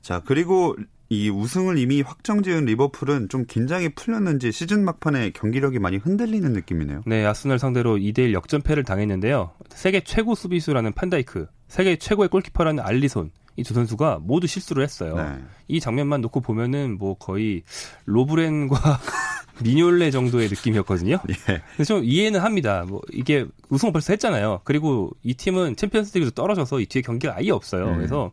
자, 0.00 0.22
그리고 0.24 0.74
이 1.08 1.30
우승을 1.30 1.78
이미 1.78 2.02
확정 2.02 2.42
지은 2.42 2.64
리버풀은 2.64 3.28
좀 3.28 3.44
긴장이 3.46 3.90
풀렸는지 3.90 4.50
시즌 4.50 4.84
막판에 4.84 5.30
경기력이 5.30 5.78
많이 5.78 5.98
흔들리는 5.98 6.52
느낌이네요. 6.52 7.02
네, 7.06 7.24
아스널 7.24 7.58
상대로 7.58 7.96
2대1 7.96 8.32
역전패를 8.32 8.82
당했는데요. 8.84 9.52
세계 9.70 10.00
최고 10.00 10.34
수비수라는 10.34 10.92
판다이크, 10.92 11.46
세계 11.68 11.96
최고의 11.96 12.28
골키퍼라는 12.28 12.82
알리손, 12.82 13.30
이 13.56 13.62
두 13.62 13.74
선수가 13.74 14.20
모두 14.22 14.46
실수를 14.46 14.82
했어요. 14.82 15.16
네. 15.16 15.38
이 15.68 15.80
장면만 15.80 16.20
놓고 16.20 16.40
보면은 16.40 16.98
뭐 16.98 17.14
거의 17.14 17.62
로브렌과 18.04 18.76
미뇰레 19.62 20.10
정도의 20.10 20.48
느낌이었거든요. 20.48 21.18
예. 21.50 21.62
그래서 21.74 21.94
좀 21.96 22.04
이해는 22.04 22.40
합니다. 22.40 22.84
뭐 22.86 23.00
이게 23.12 23.46
우승을 23.70 23.92
벌써 23.92 24.12
했잖아요. 24.12 24.60
그리고 24.64 25.10
이 25.22 25.34
팀은 25.34 25.76
챔피언스리그에서 25.76 26.32
떨어져서 26.32 26.80
이 26.80 26.86
뒤에 26.86 27.02
경기가 27.02 27.34
아예 27.36 27.50
없어요. 27.50 27.88
음. 27.88 27.96
그래서 27.96 28.32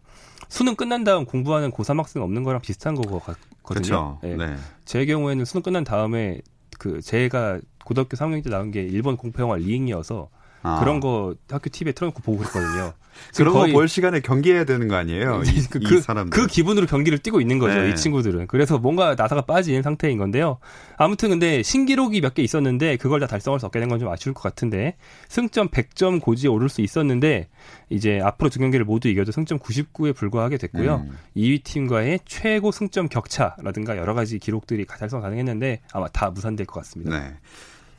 수능 0.50 0.76
끝난 0.76 1.04
다음 1.04 1.26
공부하는 1.26 1.72
고3 1.72 1.98
학생 1.98 2.22
없는 2.22 2.44
거랑 2.44 2.62
비슷한 2.62 2.96
거 2.96 3.20
같거든요. 3.20 3.40
그렇죠. 3.64 4.20
예. 4.26 4.36
네. 4.36 4.56
제 4.84 5.06
경우에는 5.06 5.46
수능 5.46 5.64
끝난 5.64 5.84
다음에 5.86 6.42
그 6.78 7.02
제가 7.02 7.60
고등학교 7.86 8.18
3학년 8.18 8.44
때 8.44 8.50
나온 8.50 8.72
게 8.72 8.82
일본 8.84 9.16
공포 9.16 9.42
영화 9.42 9.56
리잉이어서 9.56 10.30
아. 10.64 10.80
그런 10.80 11.00
거 11.00 11.36
학교 11.50 11.70
TV에 11.70 11.92
틀어놓고 11.94 12.22
보고 12.22 12.40
그랬거든요. 12.40 12.94
그런 13.38 13.54
거 13.54 13.68
볼 13.72 13.88
시간에 13.88 14.22
경기해야 14.22 14.64
되는 14.66 14.88
거 14.88 14.96
아니에요? 14.96 15.44
이, 15.46 15.62
그, 15.70 15.80
이 15.80 16.02
사람들. 16.02 16.32
그 16.36 16.48
기분으로 16.48 16.88
경기를 16.88 17.20
뛰고 17.20 17.42
있는 17.42 17.60
거죠, 17.60 17.80
네. 17.80 17.90
이 17.92 17.96
친구들은. 17.96 18.48
그래서 18.48 18.80
뭔가 18.80 19.14
나사가 19.16 19.42
빠진 19.42 19.82
상태인 19.84 20.18
건데요. 20.18 20.58
아무튼 20.98 21.30
근데 21.30 21.62
신기록이 21.62 22.22
몇 22.22 22.34
개 22.34 22.42
있었는데 22.42 22.98
그걸 22.98 23.20
다 23.20 23.28
달성할 23.28 23.60
수 23.60 23.68
없게 23.68 23.80
된 23.80 23.90
건 23.90 24.00
좀 24.00 24.10
아쉬울 24.10 24.34
것 24.34 24.42
같은데 24.42 24.96
승점 25.30 25.68
100점 25.70 26.22
고지에 26.22 26.50
오를 26.50 26.70
수 26.70 26.82
있었는데 26.82 27.50
이제 27.90 28.20
앞으로 28.24 28.50
두 28.50 28.58
경기를 28.60 28.84
모두 28.86 29.08
이겨도 29.10 29.32
승점 29.32 29.60
99에 29.60 30.16
불과하게 30.16 30.58
됐고요. 30.58 31.06
음. 31.08 31.18
2위 31.38 31.64
팀과의 31.64 32.22
최고 32.26 32.72
승점 32.72 33.10
격차라든가 33.10 33.96
여러 33.98 34.16
가지 34.16 34.40
기록들이 34.40 34.86
달성 34.88 35.22
가능했는데 35.22 35.82
아마 35.94 36.08
다 36.08 36.32
무산될 36.32 36.66
것 36.66 36.80
같습니다. 36.80 37.20
네. 37.20 37.36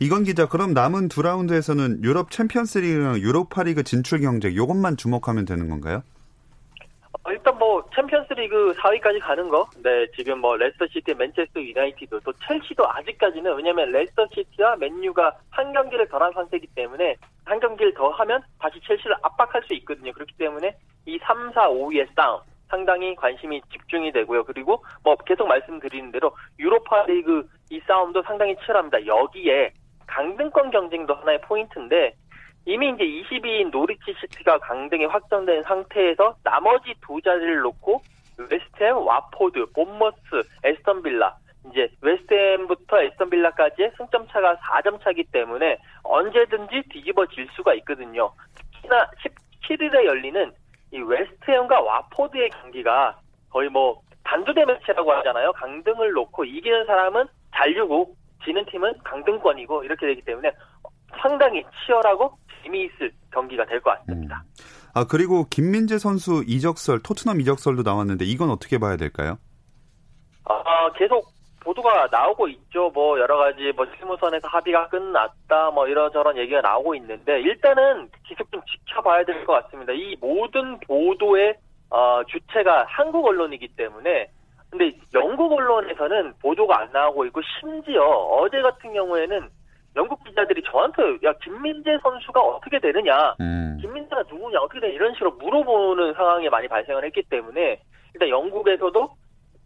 이건 0.05 0.25
기자, 0.25 0.47
그럼 0.47 0.75
남은 0.75 1.09
두 1.09 1.23
라운드에서는 1.23 2.05
유럽 2.05 2.31
챔피언스리그랑 2.31 3.21
유로파리그 3.21 3.85
진출 3.85 4.21
경쟁 4.21 4.53
이것만 4.53 4.99
주목하면 4.99 5.47
되는 5.47 5.71
건가요? 5.71 6.03
어, 7.23 7.33
일단 7.33 7.57
뭐 7.57 7.83
챔피언스리그 7.97 8.75
4위까지 8.75 9.19
가는 9.23 9.49
거, 9.49 9.67
네 9.83 10.07
지금 10.15 10.41
뭐 10.41 10.59
레스터 10.59 10.87
시티, 10.89 11.15
맨체스터 11.15 11.59
유나이티드, 11.59 12.21
또 12.23 12.35
첼시도 12.47 12.87
아직까지는 12.87 13.57
왜냐하면 13.57 13.93
레스터 13.93 14.27
시티와 14.35 14.77
맨유가 14.77 15.39
한 15.49 15.73
경기를 15.73 16.07
덜한 16.09 16.35
상태이기 16.35 16.67
때문에 16.75 17.17
한 17.47 17.59
경기를 17.59 17.95
더 17.95 18.11
하면 18.11 18.43
다시 18.59 18.79
첼시를 18.87 19.17
압박할 19.23 19.63
수 19.67 19.73
있거든요. 19.73 20.13
그렇기 20.13 20.35
때문에 20.37 20.77
이 21.07 21.19
3, 21.23 21.51
4, 21.55 21.71
5위의 21.71 22.09
싸움 22.15 22.43
상당히 22.69 23.17
관심이 23.17 23.63
집중이 23.73 24.13
되고요. 24.13 24.45
그리고 24.45 24.85
뭐 25.03 25.17
계속 25.25 25.49
말씀드리는 25.49 26.13
대로 26.13 26.37
유로파 26.59 27.07
리그 27.07 27.49
이 27.71 27.81
싸움도 27.87 28.23
상당히 28.25 28.55
치열합니다. 28.57 29.07
여기에 29.07 29.73
강등권 30.07 30.71
경쟁도 30.71 31.15
하나의 31.15 31.41
포인트인데 31.43 32.15
이미 32.67 32.91
이제 32.91 33.05
20위인 33.05 33.71
노리치 33.71 34.15
시티가 34.21 34.59
강등이 34.59 35.05
확정된 35.07 35.63
상태에서 35.63 36.37
나머지 36.43 36.95
두 37.07 37.21
자리를 37.21 37.61
놓고 37.61 38.01
웨스트햄, 38.39 38.97
와포드, 38.97 39.67
본머스, 39.75 40.19
애스턴 40.65 41.03
빌라 41.03 41.37
이제 41.71 41.89
웨스트햄부터 42.01 43.03
애스턴 43.03 43.31
빌라까지의 43.31 43.93
승점 43.97 44.27
차가 44.29 44.57
4점 44.57 45.03
차기 45.03 45.25
때문에 45.25 45.79
언제든지 46.03 46.83
뒤집어질 46.91 47.49
수가 47.55 47.75
있거든요. 47.75 48.31
특히나 48.73 49.11
17일에 49.63 50.05
열리는 50.05 50.53
이 50.93 50.99
웨스트햄과 51.01 51.81
와포드의 51.81 52.51
경기가 52.51 53.19
거의 53.51 53.69
뭐 53.69 54.01
단두대 54.25 54.65
매치라고 54.65 55.13
하잖아요. 55.13 55.53
강등을 55.53 56.13
놓고 56.13 56.45
이기는 56.45 56.87
사람은 56.87 57.27
잔류고 57.55 58.15
지는 58.45 58.65
팀은 58.67 58.93
강등권이고 59.05 59.85
이렇게 59.85 60.07
되기 60.07 60.23
때문에 60.23 60.51
상당히 61.21 61.65
치열하고 61.87 62.37
재미있을 62.63 63.13
경기가 63.33 63.65
될 63.67 63.81
것 63.81 63.91
같습니다. 63.99 64.43
음. 64.45 64.51
아 64.95 65.05
그리고 65.09 65.45
김민재 65.51 65.99
선수 65.99 66.45
이적설 66.47 67.01
토트넘 67.03 67.41
이적설도 67.41 67.83
나왔는데 67.83 68.25
이건 68.25 68.51
어떻게 68.51 68.79
봐야 68.79 68.97
될까요? 68.97 69.39
아 70.45 70.93
계속 70.97 71.27
보도가 71.65 72.09
나오고 72.13 72.49
있죠. 72.49 72.91
뭐 72.91 73.19
여러 73.19 73.39
가지 73.39 73.73
뭐 73.75 73.87
실무선에서 73.97 74.47
합의가 74.49 74.89
끝났다 74.89 75.71
뭐 75.71 75.89
이런저런 75.89 76.37
얘기가 76.37 76.61
나오고 76.61 76.95
있는데 76.97 77.41
일단은 77.41 78.09
계속 78.29 78.51
좀 78.53 78.61
지켜봐야 78.67 79.25
될 79.25 79.45
것 79.47 79.55
같습니다. 79.65 79.93
이 79.93 80.15
모든 80.21 80.79
보도의 80.81 81.55
어, 81.91 82.23
주체가 82.29 82.85
한국 82.89 83.25
언론이기 83.27 83.69
때문에 83.77 84.29
근데 84.77 84.93
영국 85.15 85.53
언론에서는 85.53 86.35
보도가 86.43 86.81
안 86.81 86.91
나오고 86.93 87.27
있고 87.27 87.41
심지어 87.61 88.03
어제 88.03 88.61
같은 88.61 88.93
경우에는 88.93 89.49
영국 89.95 90.25
기자들이 90.25 90.65
저한테 90.65 91.01
야 91.23 91.33
김민재 91.45 91.97
선수가 92.03 92.41
어떻게 92.41 92.81
되느냐, 92.81 93.37
음. 93.39 93.79
김민재가 93.81 94.25
누구냐 94.29 94.59
어떻게 94.59 94.81
되냐 94.81 94.93
이런 94.93 95.15
식으로 95.15 95.31
물어보는 95.35 96.15
상황이 96.15 96.49
많이 96.49 96.67
발생을 96.67 97.05
했기 97.05 97.23
때문에 97.23 97.81
일단 98.15 98.29
영국에서도 98.29 99.09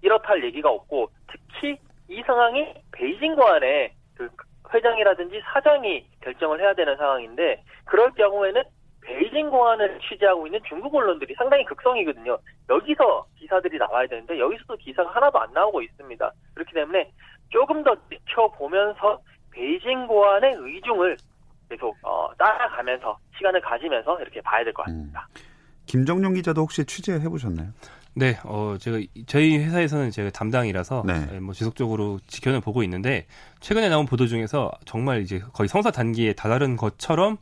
이렇다 0.02 0.28
할 0.28 0.44
얘기가 0.44 0.68
없고 0.68 1.08
특히 1.32 1.78
이 2.10 2.22
상황이 2.26 2.66
베이징 2.92 3.34
관의 3.34 3.92
그 4.14 4.28
회장이라든지 4.74 5.40
사장이 5.54 6.04
결정을 6.20 6.60
해야 6.60 6.74
되는 6.74 6.94
상황인데 6.98 7.62
그럴 7.86 8.12
경우에는 8.12 8.62
베이징 9.08 9.48
공안을 9.48 9.98
취재하고 10.06 10.46
있는 10.46 10.60
중국 10.68 10.94
언론들이 10.94 11.34
상당히 11.38 11.64
극성이거든요. 11.64 12.36
여기서 12.68 13.26
기사들이 13.38 13.78
나와야 13.78 14.06
되는데 14.06 14.38
여기서도 14.38 14.76
기사가 14.76 15.10
하나도 15.10 15.38
안 15.40 15.50
나오고 15.54 15.80
있습니다. 15.80 16.32
그렇기 16.54 16.74
때문에 16.74 17.10
조금 17.48 17.82
더 17.82 17.96
지켜보면서 18.10 19.18
베이징 19.50 20.06
고안의 20.06 20.56
의중을 20.58 21.16
계속 21.70 21.96
어, 22.02 22.28
따라가면서 22.36 23.16
시간을 23.38 23.60
가지면서 23.62 24.20
이렇게 24.20 24.42
봐야 24.42 24.62
될 24.62 24.72
것 24.74 24.82
같습니다. 24.84 25.26
음. 25.30 25.40
김정용 25.86 26.34
기자도 26.34 26.60
혹시 26.60 26.84
취재해 26.84 27.18
보셨나요? 27.20 27.68
네, 28.14 28.36
어 28.44 28.76
제가 28.78 28.98
저희 29.26 29.56
회사에서는 29.58 30.10
제가 30.10 30.30
담당이라서 30.30 31.04
네. 31.06 31.14
예, 31.32 31.40
뭐 31.40 31.54
지속적으로 31.54 32.18
지켜는 32.26 32.60
보고 32.60 32.82
있는데 32.82 33.26
최근에 33.60 33.88
나온 33.88 34.04
보도 34.04 34.26
중에서 34.26 34.70
정말 34.84 35.22
이제 35.22 35.38
거의 35.54 35.68
성사 35.68 35.90
단계에 35.90 36.34
다다른 36.34 36.76
것처럼 36.76 37.38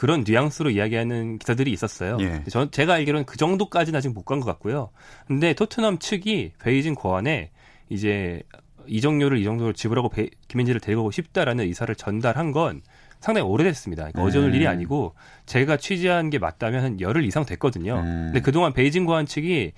그런 0.00 0.24
뉘앙스로 0.26 0.70
이야기하는 0.70 1.38
기사들이 1.38 1.70
있었어요. 1.72 2.16
예. 2.20 2.42
전 2.48 2.70
제가 2.70 2.94
알기로는 2.94 3.26
그 3.26 3.36
정도까지는 3.36 3.98
아직 3.98 4.08
못 4.14 4.24
간 4.24 4.40
것 4.40 4.46
같고요. 4.46 4.88
근데 5.26 5.52
토트넘 5.52 5.98
측이 5.98 6.52
베이징 6.58 6.94
고안에 6.94 7.50
이제 7.90 8.42
이정료를 8.86 9.36
이 9.36 9.44
정도로 9.44 9.74
지불하고 9.74 10.08
베, 10.08 10.30
김민재를 10.48 10.80
데리고 10.80 11.10
싶다라는 11.10 11.66
의사를 11.66 11.94
전달한 11.96 12.50
건 12.50 12.80
상당히 13.20 13.46
오래됐습니다. 13.46 14.04
그러니까 14.04 14.22
음. 14.22 14.26
어제 14.26 14.38
오늘 14.38 14.54
일이 14.54 14.66
아니고 14.66 15.14
제가 15.44 15.76
취재한 15.76 16.30
게 16.30 16.38
맞다면 16.38 16.82
한 16.82 17.00
열흘 17.02 17.26
이상 17.26 17.44
됐거든요. 17.44 17.96
음. 17.96 18.30
근데 18.32 18.40
그동안 18.40 18.72
베이징 18.72 19.04
고안 19.04 19.26
측이 19.26 19.72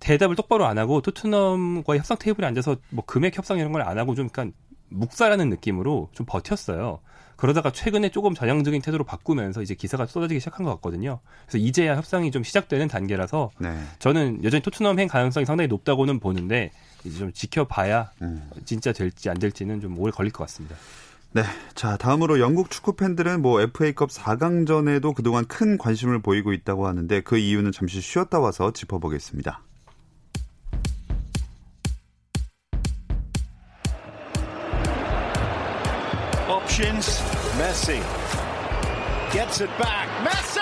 대답을 0.00 0.36
똑바로 0.36 0.64
안 0.64 0.78
하고 0.78 1.02
토트넘과 1.02 1.98
협상 1.98 2.16
테이블에 2.16 2.46
앉아서 2.46 2.76
뭐 2.88 3.04
금액 3.04 3.36
협상 3.36 3.58
이런 3.58 3.72
걸 3.72 3.82
안 3.82 3.98
하고 3.98 4.14
좀 4.14 4.24
약간 4.28 4.54
묵사라는 4.88 5.50
느낌으로 5.50 6.08
좀 6.12 6.24
버텼어요. 6.24 7.00
그러다가 7.36 7.70
최근에 7.70 8.08
조금 8.10 8.34
전향적인 8.34 8.82
태도로 8.82 9.04
바꾸면서 9.04 9.62
이제 9.62 9.74
기사가 9.74 10.06
쏟아지기 10.06 10.40
시작한 10.40 10.64
것 10.64 10.70
같거든요. 10.76 11.20
그래서 11.46 11.58
이제야 11.58 11.96
협상이 11.96 12.30
좀 12.30 12.42
시작되는 12.42 12.88
단계라서 12.88 13.50
네. 13.58 13.78
저는 13.98 14.42
여전히 14.42 14.62
토트넘 14.62 14.98
행 14.98 15.08
가능성이 15.08 15.44
상당히 15.46 15.68
높다고는 15.68 16.18
보는데 16.18 16.72
이제 17.04 17.18
좀 17.18 17.32
지켜봐야 17.32 18.10
음. 18.22 18.50
진짜 18.64 18.92
될지 18.92 19.28
안 19.28 19.38
될지는 19.38 19.80
좀 19.80 19.98
오래 19.98 20.10
걸릴 20.10 20.32
것 20.32 20.44
같습니다. 20.44 20.76
네. 21.32 21.42
자, 21.74 21.98
다음으로 21.98 22.40
영국 22.40 22.70
축구 22.70 22.96
팬들은 22.96 23.42
뭐 23.42 23.60
FA컵 23.60 24.08
4강전에도 24.08 25.14
그동안 25.14 25.44
큰 25.46 25.76
관심을 25.76 26.22
보이고 26.22 26.54
있다고 26.54 26.86
하는데 26.86 27.20
그 27.20 27.36
이유는 27.36 27.72
잠시 27.72 28.00
쉬었다 28.00 28.40
와서 28.40 28.72
짚어보겠습니다. 28.72 29.60
Options. 36.76 37.22
Messi 37.58 38.00
gets 39.32 39.62
it 39.62 39.70
back. 39.78 40.08
Messi! 40.22 40.60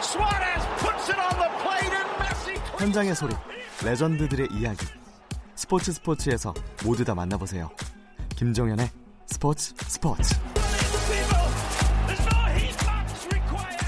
Suarez 0.00 0.64
puts 0.78 1.10
it 1.10 1.18
on 1.18 1.36
the 1.36 1.50
plate 1.62 1.92
and 1.92 2.10
Messi. 2.18 2.54
현장의 2.78 3.14
소리, 3.14 3.34
레전드들의 3.84 4.48
이야기. 4.52 4.86
스포츠 5.54 5.92
스포츠에서 5.92 6.54
모두 6.84 7.04
다 7.04 7.14
만나보세요. 7.14 7.70
김정현의 8.36 8.88
스포츠 9.26 9.74
스포츠. 9.88 10.34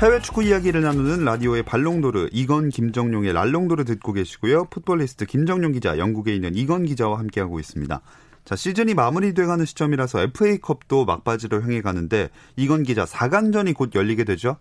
해외 0.03 0.21
축구 0.21 0.43
이야기를 0.43 0.83
나누는 0.83 1.25
라디오의 1.25 1.63
발롱도르 1.63 2.29
이건 2.33 2.69
김정용의 2.69 3.33
랄롱도르 3.33 3.85
듣고 3.87 4.13
계시고요. 4.13 4.67
풋볼리스트 4.67 5.25
김정용 5.25 5.73
기자, 5.73 5.97
영국에 5.97 6.35
있는 6.35 6.55
이건 6.55 6.85
기자와 6.85 7.19
함께하고 7.19 7.59
있습니다. 7.59 8.03
자, 8.47 8.55
시즌이 8.55 8.95
마무리돼가는 8.95 9.65
시점이라서 9.65 10.21
FA컵도 10.21 11.05
막바지로 11.05 11.63
향해 11.63 11.83
가는데 11.83 12.29
이건 12.55 12.85
기자 12.85 13.03
4강전이 13.03 13.75
곧 13.75 13.93
열리게 13.93 14.23
되죠? 14.23 14.59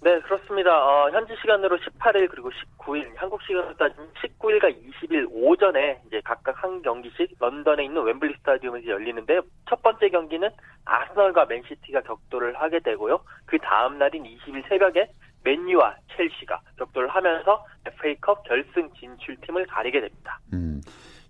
네, 0.00 0.18
그렇습니다. 0.20 0.70
어, 0.70 1.10
현지 1.10 1.34
시간으로 1.42 1.76
18일 1.76 2.30
그리고 2.30 2.48
19일, 2.48 3.12
한국 3.16 3.42
시간으로 3.42 3.76
따지면 3.76 4.08
19일과 4.14 4.74
20일 4.74 5.28
오전에 5.30 6.00
이제 6.06 6.22
각각 6.24 6.64
한 6.64 6.80
경기씩 6.80 7.36
런던에 7.38 7.84
있는 7.84 8.00
웸블리 8.00 8.36
스타디움에서 8.38 8.86
열리는데 8.86 9.40
첫 9.68 9.82
번째 9.82 10.08
경기는 10.08 10.48
아스널과 10.86 11.44
맨시티가 11.44 12.00
격돌을 12.00 12.58
하게 12.58 12.80
되고요. 12.80 13.20
그 13.44 13.58
다음 13.58 13.98
날인 13.98 14.24
20일 14.24 14.66
새벽에 14.70 15.10
맨유와 15.44 15.96
첼시가 16.16 16.62
격돌을 16.78 17.10
하면서 17.10 17.62
FA컵 17.84 18.44
결승 18.44 18.90
진출팀을 18.98 19.66
가리게 19.66 20.00
됩니다. 20.00 20.40
음, 20.54 20.80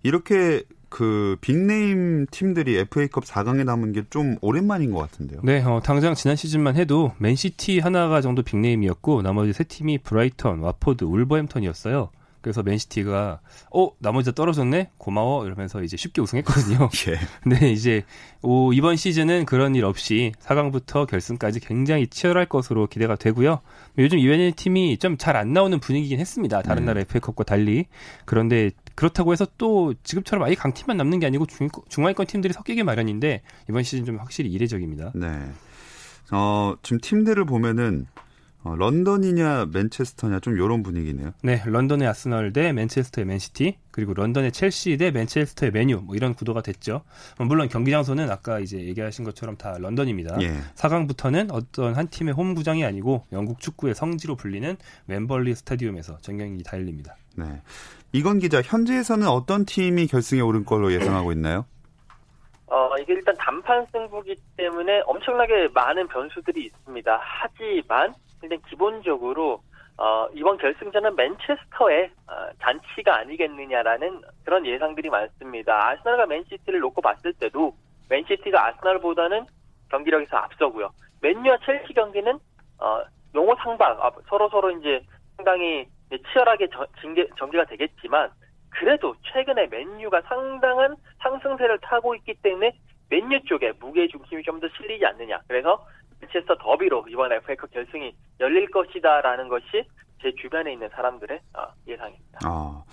이렇게 0.01 0.63
그 0.91 1.37
빅네임 1.41 2.27
팀들이 2.29 2.77
FA컵 2.77 3.23
4강에 3.23 3.63
남은 3.63 3.93
게 3.93 4.03
좀 4.11 4.35
오랜만인 4.41 4.91
것 4.91 4.99
같은데요. 4.99 5.39
네, 5.43 5.63
어, 5.63 5.79
당장 5.81 6.13
지난 6.15 6.35
시즌만 6.35 6.75
해도 6.75 7.13
맨시티 7.17 7.79
하나가 7.79 8.19
정도 8.19 8.43
빅네임이었고 8.43 9.21
나머지 9.21 9.53
세 9.53 9.63
팀이 9.63 9.99
브라이턴, 9.99 10.59
와포드, 10.59 11.05
울버햄턴이었어요. 11.05 12.09
그래서 12.41 12.63
맨시티가 12.63 13.39
어 13.71 13.91
나머지 13.99 14.31
다 14.31 14.33
떨어졌네 14.33 14.89
고마워 14.97 15.45
이러면서 15.45 15.83
이제 15.83 15.95
쉽게 15.95 16.21
우승했거든요. 16.23 16.89
예. 17.07 17.19
근데 17.43 17.69
이제 17.71 18.03
오, 18.41 18.73
이번 18.73 18.95
시즌은 18.95 19.45
그런 19.45 19.75
일 19.75 19.85
없이 19.85 20.31
4강부터 20.41 21.05
결승까지 21.05 21.59
굉장히 21.59 22.07
치열할 22.07 22.47
것으로 22.47 22.87
기대가 22.87 23.15
되고요. 23.15 23.59
요즘 23.99 24.17
이외의 24.17 24.53
팀이 24.53 24.97
좀 24.97 25.17
잘 25.19 25.35
안 25.37 25.53
나오는 25.53 25.79
분위기긴 25.79 26.19
했습니다. 26.19 26.63
다른 26.63 26.81
음. 26.81 26.85
나라 26.87 27.01
FA컵과 27.01 27.43
달리 27.43 27.85
그런데 28.25 28.71
그렇다고 29.01 29.31
해서 29.31 29.47
또 29.57 29.95
지금처럼 30.03 30.45
아예 30.45 30.53
강팀만 30.53 30.95
남는 30.95 31.19
게 31.21 31.25
아니고 31.25 31.47
중, 31.47 31.69
중하위권 31.89 32.27
팀들이 32.27 32.53
섞이기 32.53 32.83
마련인데 32.83 33.41
이번 33.67 33.81
시즌 33.81 34.05
좀 34.05 34.17
확실히 34.17 34.51
이례적입니다. 34.51 35.13
네. 35.15 35.27
어, 36.31 36.75
지금 36.83 36.99
팀들을 37.01 37.43
보면은 37.45 38.05
어, 38.61 38.75
런던이냐 38.75 39.69
맨체스터냐 39.73 40.39
좀 40.41 40.55
요런 40.55 40.83
분위기네요. 40.83 41.31
네, 41.41 41.63
런던의 41.65 42.07
아스널 42.07 42.53
대 42.53 42.71
맨체스터의 42.73 43.25
맨시티, 43.25 43.77
그리고 43.89 44.13
런던의 44.13 44.51
첼시 44.51 44.97
대 44.97 45.09
맨체스터의 45.09 45.71
맨유, 45.71 46.01
뭐 46.01 46.15
이런 46.15 46.35
구도가 46.35 46.61
됐죠. 46.61 47.01
어, 47.39 47.43
물론 47.43 47.69
경기 47.69 47.89
장소는 47.89 48.29
아까 48.29 48.59
이제 48.59 48.77
얘기하신 48.77 49.25
것처럼 49.25 49.57
다 49.57 49.77
런던입니다. 49.79 50.39
예. 50.43 50.53
4강부터는 50.75 51.51
어떤 51.51 51.95
한 51.95 52.07
팀의 52.07 52.35
홈 52.35 52.53
구장이 52.53 52.85
아니고 52.85 53.25
영국 53.31 53.59
축구의 53.59 53.95
성지로 53.95 54.35
불리는 54.35 54.77
웸벌리 55.07 55.55
스타디움에서 55.55 56.19
전경기 56.21 56.61
다 56.61 56.77
열립니다. 56.77 57.17
네. 57.35 57.61
이건 58.13 58.39
기자, 58.39 58.61
현지에서는 58.61 59.27
어떤 59.27 59.65
팀이 59.65 60.07
결승에 60.07 60.41
오른 60.41 60.65
걸로 60.65 60.91
예상하고 60.91 61.31
있나요? 61.31 61.65
어, 62.67 62.89
이게 62.99 63.13
일단 63.13 63.35
단판 63.37 63.85
승부기 63.91 64.35
때문에 64.57 65.01
엄청나게 65.05 65.69
많은 65.73 66.07
변수들이 66.07 66.65
있습니다. 66.65 67.19
하지만 67.21 68.13
일단 68.41 68.59
기본적으로 68.69 69.61
어, 69.97 70.27
이번 70.33 70.57
결승전은 70.57 71.15
맨체스터의 71.15 72.09
어, 72.27 72.33
잔치가 72.61 73.19
아니겠느냐라는 73.19 74.21
그런 74.43 74.65
예상들이 74.65 75.09
많습니다. 75.09 75.89
아스널과 75.89 76.25
맨시티를 76.25 76.79
놓고 76.79 77.01
봤을 77.01 77.33
때도 77.33 77.75
맨시티가 78.09 78.67
아스널보다는 78.67 79.45
경기력에서 79.89 80.37
앞서고요. 80.37 80.89
맨유와 81.21 81.57
첼시 81.65 81.93
경기는 81.93 82.33
어, 82.79 83.01
용호 83.35 83.55
상박 83.63 84.03
아, 84.03 84.11
서로 84.27 84.49
서로 84.49 84.71
이제 84.71 85.01
상당히 85.37 85.85
치열하게 86.17 86.67
저- 86.73 86.87
징계, 87.01 87.27
전개가 87.37 87.65
되겠지만 87.65 88.29
그래도 88.69 89.15
최근에 89.33 89.67
맨유가 89.67 90.21
상당한 90.21 90.95
상승세를 91.21 91.79
타고 91.81 92.15
있기 92.15 92.33
때문에 92.41 92.73
맨유 93.09 93.43
쪽에 93.45 93.73
무게 93.79 94.07
중심이 94.07 94.41
좀 94.43 94.59
더 94.59 94.67
실리지 94.77 95.05
않느냐. 95.05 95.39
그래서 95.47 95.85
맨체스터 96.21 96.55
더비로 96.57 97.05
이번 97.09 97.31
FA컵 97.33 97.71
결승이 97.71 98.13
열릴 98.39 98.69
것이다라는 98.71 99.49
것이 99.49 99.65
제 100.21 100.31
주변에 100.41 100.71
있는 100.73 100.87
사람들의 100.89 101.39
어, 101.57 101.63
예상입니다. 101.87 102.39
아, 102.43 102.83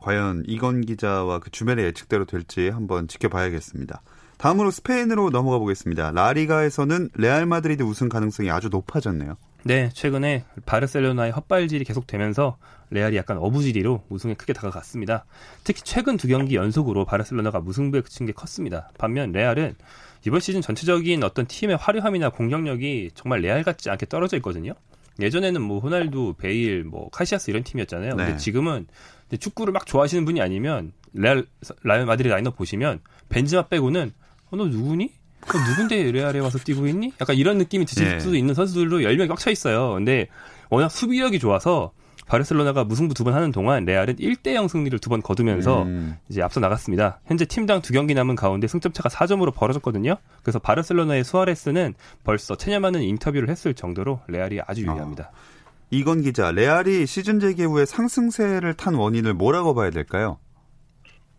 과연 0.00 0.42
이건 0.46 0.80
기자와 0.80 1.38
그 1.40 1.50
주변의 1.50 1.84
예측대로 1.86 2.24
될지 2.24 2.70
한번 2.70 3.06
지켜봐야겠습니다. 3.08 4.00
다음으로 4.38 4.70
스페인으로 4.70 5.30
넘어가 5.30 5.58
보겠습니다. 5.58 6.12
라리가에서는 6.12 7.08
레알 7.16 7.44
마드리드 7.46 7.82
우승 7.82 8.08
가능성이 8.08 8.50
아주 8.50 8.68
높아졌네요. 8.70 9.34
네, 9.68 9.90
최근에 9.92 10.46
바르셀로나의 10.64 11.30
헛발질이 11.32 11.84
계속되면서 11.84 12.56
레알이 12.88 13.18
약간 13.18 13.36
어부지리로 13.36 14.02
우승에 14.08 14.32
크게 14.32 14.54
다가갔습니다. 14.54 15.26
특히 15.62 15.82
최근 15.84 16.16
두 16.16 16.26
경기 16.26 16.54
연속으로 16.54 17.04
바르셀로나가 17.04 17.60
무승부에 17.60 18.00
그친 18.00 18.24
게 18.24 18.32
컸습니다. 18.32 18.90
반면 18.96 19.30
레알은 19.30 19.74
이번 20.26 20.40
시즌 20.40 20.62
전체적인 20.62 21.22
어떤 21.22 21.44
팀의 21.44 21.76
화려함이나 21.76 22.30
공격력이 22.30 23.10
정말 23.12 23.42
레알 23.42 23.62
같지 23.62 23.90
않게 23.90 24.06
떨어져 24.06 24.38
있거든요. 24.38 24.72
예전에는 25.20 25.60
뭐 25.60 25.80
호날두, 25.80 26.36
베일, 26.38 26.84
뭐 26.84 27.10
카시아스 27.10 27.50
이런 27.50 27.62
팀이었잖아요. 27.62 28.16
근데 28.16 28.32
네. 28.32 28.36
지금은 28.38 28.86
이제 29.26 29.36
축구를 29.36 29.74
막 29.74 29.84
좋아하시는 29.84 30.24
분이 30.24 30.40
아니면 30.40 30.92
레알 31.12 31.44
레알 31.82 32.06
마드리드 32.06 32.32
라인업 32.32 32.56
보시면 32.56 33.00
벤제마 33.28 33.68
빼고는 33.68 34.12
어, 34.50 34.56
너 34.56 34.64
누구니? 34.64 35.17
너 35.46 35.58
누군데 35.70 36.10
레알에 36.12 36.40
와서 36.40 36.58
뛰고 36.58 36.86
있니? 36.88 37.12
약간 37.20 37.36
이런 37.36 37.58
느낌이 37.58 37.84
드실 37.86 38.04
네. 38.08 38.20
수도 38.20 38.36
있는 38.36 38.54
선수들도 38.54 38.98
10명이 39.00 39.28
꽉 39.28 39.38
차 39.38 39.50
있어요. 39.50 39.94
근데 39.94 40.28
워낙 40.70 40.88
수비력이 40.90 41.38
좋아서 41.38 41.92
바르셀로나가 42.26 42.84
무승부 42.84 43.14
두 43.14 43.24
번 43.24 43.32
하는 43.32 43.50
동안 43.52 43.86
레알은 43.86 44.16
1대0 44.16 44.68
승리를 44.68 44.98
두 44.98 45.08
번 45.08 45.22
거두면서 45.22 45.84
음, 45.84 46.16
이제 46.28 46.42
앞서 46.42 46.60
나갔습니다. 46.60 47.20
현재 47.26 47.46
팀당 47.46 47.80
두 47.80 47.94
경기 47.94 48.12
남은 48.12 48.34
가운데 48.36 48.66
승점 48.66 48.92
차가 48.92 49.08
4점으로 49.08 49.54
벌어졌거든요. 49.54 50.16
그래서 50.42 50.58
바르셀로나의 50.58 51.24
수아레스는 51.24 51.94
벌써 52.24 52.54
체념하는 52.54 53.00
인터뷰를 53.02 53.48
했을 53.48 53.72
정도로 53.72 54.20
레알이 54.28 54.60
아주 54.66 54.82
유리합니다. 54.82 55.30
이건 55.90 56.20
기자, 56.20 56.50
레알이 56.52 57.06
시즌 57.06 57.40
재개 57.40 57.64
후에 57.64 57.86
상승세를 57.86 58.74
탄 58.74 58.94
원인을 58.96 59.32
뭐라고 59.32 59.74
봐야 59.74 59.88
될까요? 59.88 60.36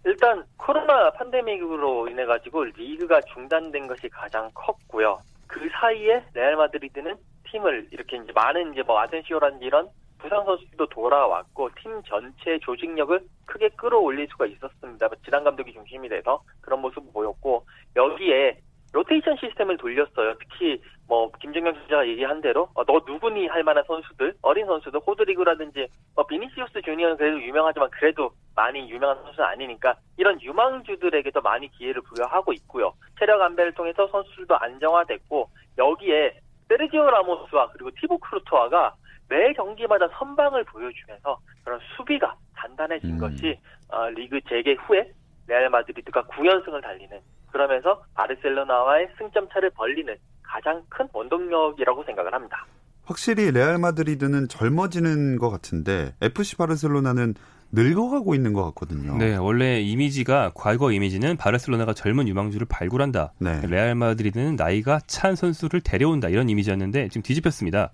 일단 0.09 0.43
코로나 0.57 1.11
팬데믹으로 1.11 2.07
인해 2.07 2.25
가지고 2.25 2.63
리그가 2.63 3.21
중단된 3.31 3.85
것이 3.85 4.09
가장 4.09 4.49
컸고요. 4.55 5.19
그 5.45 5.69
사이에 5.69 6.23
레알 6.33 6.55
마드리드는 6.55 7.15
팀을 7.51 7.89
이렇게 7.91 8.17
이제 8.17 8.31
많은 8.33 8.73
이제 8.73 8.81
뭐 8.81 8.99
아센시오라든지 9.01 9.65
이런 9.65 9.87
부상 10.17 10.43
선수도 10.45 10.87
돌아왔고 10.87 11.69
팀 11.79 12.01
전체 12.07 12.57
조직력을 12.63 13.21
크게 13.45 13.69
끌어올릴 13.69 14.27
수가 14.31 14.47
있었습니다. 14.47 15.07
뭐 15.09 15.15
지단 15.23 15.43
감독이 15.43 15.71
중심이 15.73 16.09
돼서 16.09 16.41
그런 16.61 16.81
모습을 16.81 17.13
보였고 17.13 17.67
여기에 17.95 18.61
로테이션 18.91 19.37
시스템을 19.37 19.77
돌렸어요. 19.77 20.33
특히 20.39 20.81
뭐 21.07 21.31
김정경 21.39 21.73
기자가 21.73 22.07
얘기한 22.07 22.41
대로 22.41 22.69
어, 22.73 22.83
너 22.85 23.01
누구니 23.05 23.47
할 23.47 23.63
만한 23.63 23.83
선수들 23.87 24.33
어린 24.41 24.65
선수들 24.65 24.99
호드리구라든지 25.05 25.87
뭐 26.15 26.25
비니시우스 26.25 26.81
주니어는 26.81 27.17
그래도 27.17 27.41
유명하지만 27.41 27.89
그래도 27.91 28.31
많이 28.55 28.89
유명한 28.89 29.17
선수는 29.23 29.47
아니니까 29.47 29.95
이런 30.17 30.41
유망주들에게도 30.41 31.41
많이 31.41 31.69
기회를 31.71 32.01
부여하고 32.01 32.53
있고요. 32.53 32.93
체력 33.17 33.41
안배를 33.41 33.73
통해서 33.73 34.07
선수들도 34.07 34.57
안정화됐고 34.57 35.49
여기에 35.77 36.39
세르지오 36.67 37.09
라모스와 37.09 37.69
그리고 37.73 37.91
티보 37.99 38.17
쿠르투아가 38.17 38.95
매 39.29 39.53
경기마다 39.53 40.07
선방을 40.07 40.63
보여주면서 40.65 41.39
그런 41.63 41.79
수비가 41.95 42.35
단단해진 42.55 43.11
음. 43.11 43.17
것이 43.19 43.59
어, 43.89 44.09
리그 44.09 44.39
재개 44.49 44.73
후에 44.73 45.11
레알 45.47 45.69
마드리드가 45.69 46.23
9연승을 46.23 46.81
달리는 46.81 47.19
그러면서 47.51 48.03
바르셀로나와의 48.13 49.09
승점 49.17 49.47
차를 49.49 49.71
벌리는 49.71 50.15
가장 50.43 50.83
큰 50.89 51.07
원동력이라고 51.13 52.03
생각을 52.03 52.33
합니다. 52.33 52.65
확실히 53.03 53.51
레알 53.51 53.77
마드리드는 53.79 54.47
젊어지는 54.49 55.37
것 55.37 55.49
같은데 55.49 56.13
FC 56.21 56.57
바르셀로나는 56.57 57.33
늙어가고 57.71 58.33
있는 58.33 58.53
것 58.53 58.63
같거든요. 58.65 59.15
네, 59.17 59.35
원래 59.35 59.79
이미지가 59.79 60.51
과거 60.55 60.91
이미지는 60.91 61.37
바르셀로나가 61.37 61.93
젊은 61.93 62.27
유망주를 62.27 62.67
발굴한다. 62.67 63.33
네. 63.39 63.61
레알 63.67 63.95
마드리드는 63.95 64.55
나이가 64.55 64.99
찬 65.05 65.35
선수를 65.35 65.81
데려온다 65.81 66.29
이런 66.29 66.49
이미지였는데 66.49 67.09
지금 67.09 67.21
뒤집혔습니다. 67.21 67.91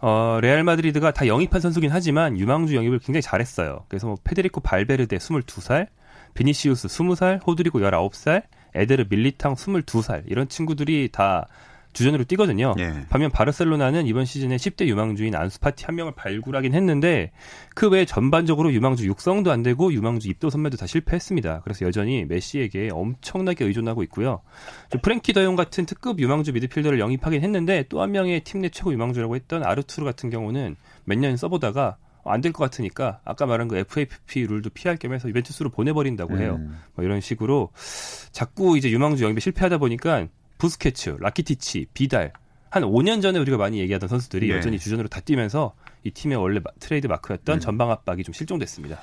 어, 0.00 0.38
레알 0.42 0.62
마드리드가 0.64 1.12
다 1.12 1.26
영입한 1.26 1.60
선수긴 1.60 1.90
하지만 1.90 2.38
유망주 2.38 2.74
영입을 2.74 2.98
굉장히 2.98 3.22
잘했어요. 3.22 3.84
그래서 3.88 4.06
뭐 4.06 4.16
페데리코 4.24 4.60
발베르데 4.60 5.16
22살, 5.16 5.88
비니시우스 6.34 6.88
20살, 6.88 7.46
호드리구 7.46 7.80
19살, 7.80 8.42
에데르 8.74 9.04
밀리탕 9.08 9.54
22살 9.54 10.24
이런 10.26 10.48
친구들이 10.48 11.10
다 11.12 11.48
주전으로 11.92 12.24
뛰거든요. 12.24 12.74
예. 12.80 13.06
반면 13.08 13.30
바르셀로나는 13.30 14.08
이번 14.08 14.24
시즌에 14.24 14.56
10대 14.56 14.86
유망주인 14.88 15.36
안수파티 15.36 15.84
한 15.84 15.94
명을 15.94 16.10
발굴하긴 16.16 16.74
했는데 16.74 17.30
그 17.76 17.88
외에 17.88 18.04
전반적으로 18.04 18.72
유망주 18.72 19.06
육성도 19.06 19.52
안 19.52 19.62
되고 19.62 19.92
유망주 19.92 20.28
입도 20.28 20.50
선매도 20.50 20.76
다 20.76 20.88
실패했습니다. 20.88 21.60
그래서 21.62 21.86
여전히 21.86 22.24
메시에게 22.24 22.88
엄청나게 22.92 23.64
의존하고 23.64 24.02
있고요. 24.02 24.40
좀 24.90 25.00
프랭키 25.02 25.32
더용 25.34 25.54
같은 25.54 25.86
특급 25.86 26.18
유망주 26.18 26.52
미드필더를 26.52 26.98
영입하긴 26.98 27.42
했는데 27.42 27.84
또 27.88 28.00
한 28.02 28.10
명의 28.10 28.40
팀 28.40 28.60
내 28.60 28.70
최고 28.70 28.92
유망주라고 28.92 29.36
했던 29.36 29.62
아르투르 29.62 30.04
같은 30.04 30.30
경우는 30.30 30.74
몇 31.04 31.16
년 31.20 31.36
써보다가 31.36 31.96
안 32.32 32.40
될 32.40 32.52
것 32.52 32.64
같으니까 32.64 33.20
아까 33.24 33.46
말한 33.46 33.68
그 33.68 33.76
FAPP 33.76 34.46
룰도 34.46 34.70
피할 34.70 34.96
겸해서 34.96 35.28
유벤투스로 35.28 35.70
보내버린다고 35.70 36.38
해요. 36.38 36.56
음. 36.60 36.78
뭐 36.94 37.04
이런 37.04 37.20
식으로 37.20 37.70
자꾸 38.32 38.76
이제 38.78 38.90
유망주 38.90 39.24
영입에 39.24 39.40
실패하다 39.40 39.78
보니까 39.78 40.26
부스케츠, 40.58 41.16
라키티치, 41.20 41.86
비달 41.94 42.32
한 42.70 42.82
5년 42.82 43.22
전에 43.22 43.38
우리가 43.38 43.56
많이 43.56 43.78
얘기하던 43.80 44.08
선수들이 44.08 44.48
네. 44.48 44.56
여전히 44.56 44.78
주전으로 44.78 45.08
다 45.08 45.20
뛰면서 45.20 45.74
이 46.02 46.10
팀의 46.10 46.36
원래 46.38 46.60
마- 46.60 46.70
트레이드 46.80 47.06
마크였던 47.06 47.56
음. 47.58 47.60
전방 47.60 47.90
압박이 47.90 48.24
좀 48.24 48.32
실종됐습니다. 48.32 48.98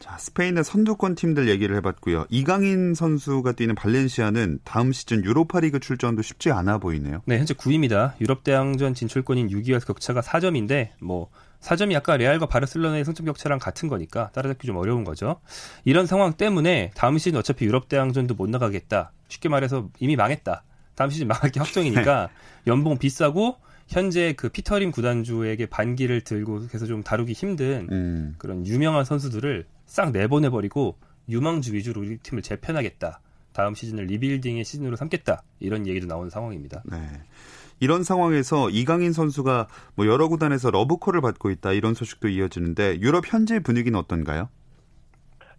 자, 0.00 0.18
스페인의 0.18 0.64
선두권 0.64 1.14
팀들 1.14 1.48
얘기를 1.48 1.76
해봤고요. 1.76 2.26
이강인 2.28 2.94
선수가 2.94 3.52
뛰는 3.52 3.76
발렌시아는 3.76 4.58
다음 4.64 4.90
시즌 4.92 5.24
유로파리그 5.24 5.78
출전도 5.78 6.22
쉽지 6.22 6.50
않아 6.50 6.78
보이네요. 6.78 7.22
네, 7.26 7.38
현재 7.38 7.54
9위입니다. 7.54 8.14
유럽 8.20 8.42
대항전 8.42 8.94
진출권인 8.94 9.48
6위와 9.50 9.86
격차가 9.86 10.20
4점인데 10.20 10.90
뭐 11.00 11.30
4점이 11.64 11.96
아까 11.96 12.16
레알과 12.16 12.46
바르셀로나의 12.46 13.04
승점 13.04 13.24
격차랑 13.26 13.58
같은 13.58 13.88
거니까 13.88 14.30
따라잡기 14.32 14.66
좀 14.66 14.76
어려운 14.76 15.02
거죠. 15.02 15.40
이런 15.84 16.06
상황 16.06 16.34
때문에 16.34 16.90
다음 16.94 17.16
시즌 17.16 17.38
어차피 17.38 17.64
유럽 17.64 17.88
대항전도 17.88 18.34
못 18.34 18.50
나가겠다. 18.50 19.12
쉽게 19.28 19.48
말해서 19.48 19.88
이미 19.98 20.14
망했다. 20.14 20.62
다음 20.94 21.10
시즌 21.10 21.26
망할 21.26 21.50
게 21.50 21.60
확정이니까 21.60 22.28
연봉 22.68 22.98
비싸고 22.98 23.56
현재 23.88 24.34
그 24.34 24.50
피터림 24.50 24.90
구단주에게 24.90 25.66
반기를 25.66 26.20
들고 26.20 26.68
해서 26.72 26.86
좀 26.86 27.02
다루기 27.02 27.32
힘든 27.32 27.88
음. 27.90 28.34
그런 28.38 28.66
유명한 28.66 29.04
선수들을 29.04 29.66
싹 29.86 30.12
내보내버리고 30.12 30.98
유망주 31.28 31.72
위주로 31.74 32.02
우리 32.02 32.18
팀을 32.18 32.42
재편하겠다. 32.42 33.20
다음 33.52 33.74
시즌을 33.74 34.06
리빌딩의 34.06 34.64
시즌으로 34.64 34.96
삼겠다. 34.96 35.42
이런 35.60 35.86
얘기도 35.86 36.06
나오는 36.06 36.28
상황입니다. 36.28 36.82
네. 36.84 36.98
이런 37.80 38.02
상황에서 38.02 38.70
이강인 38.70 39.12
선수가 39.12 39.66
뭐 39.96 40.06
여러 40.06 40.28
구단에서 40.28 40.70
러브콜을 40.70 41.20
받고 41.20 41.50
있다 41.50 41.72
이런 41.72 41.94
소식도 41.94 42.28
이어지는데 42.28 43.00
유럽 43.00 43.24
현지 43.26 43.60
분위기는 43.60 43.98
어떤가요? 43.98 44.48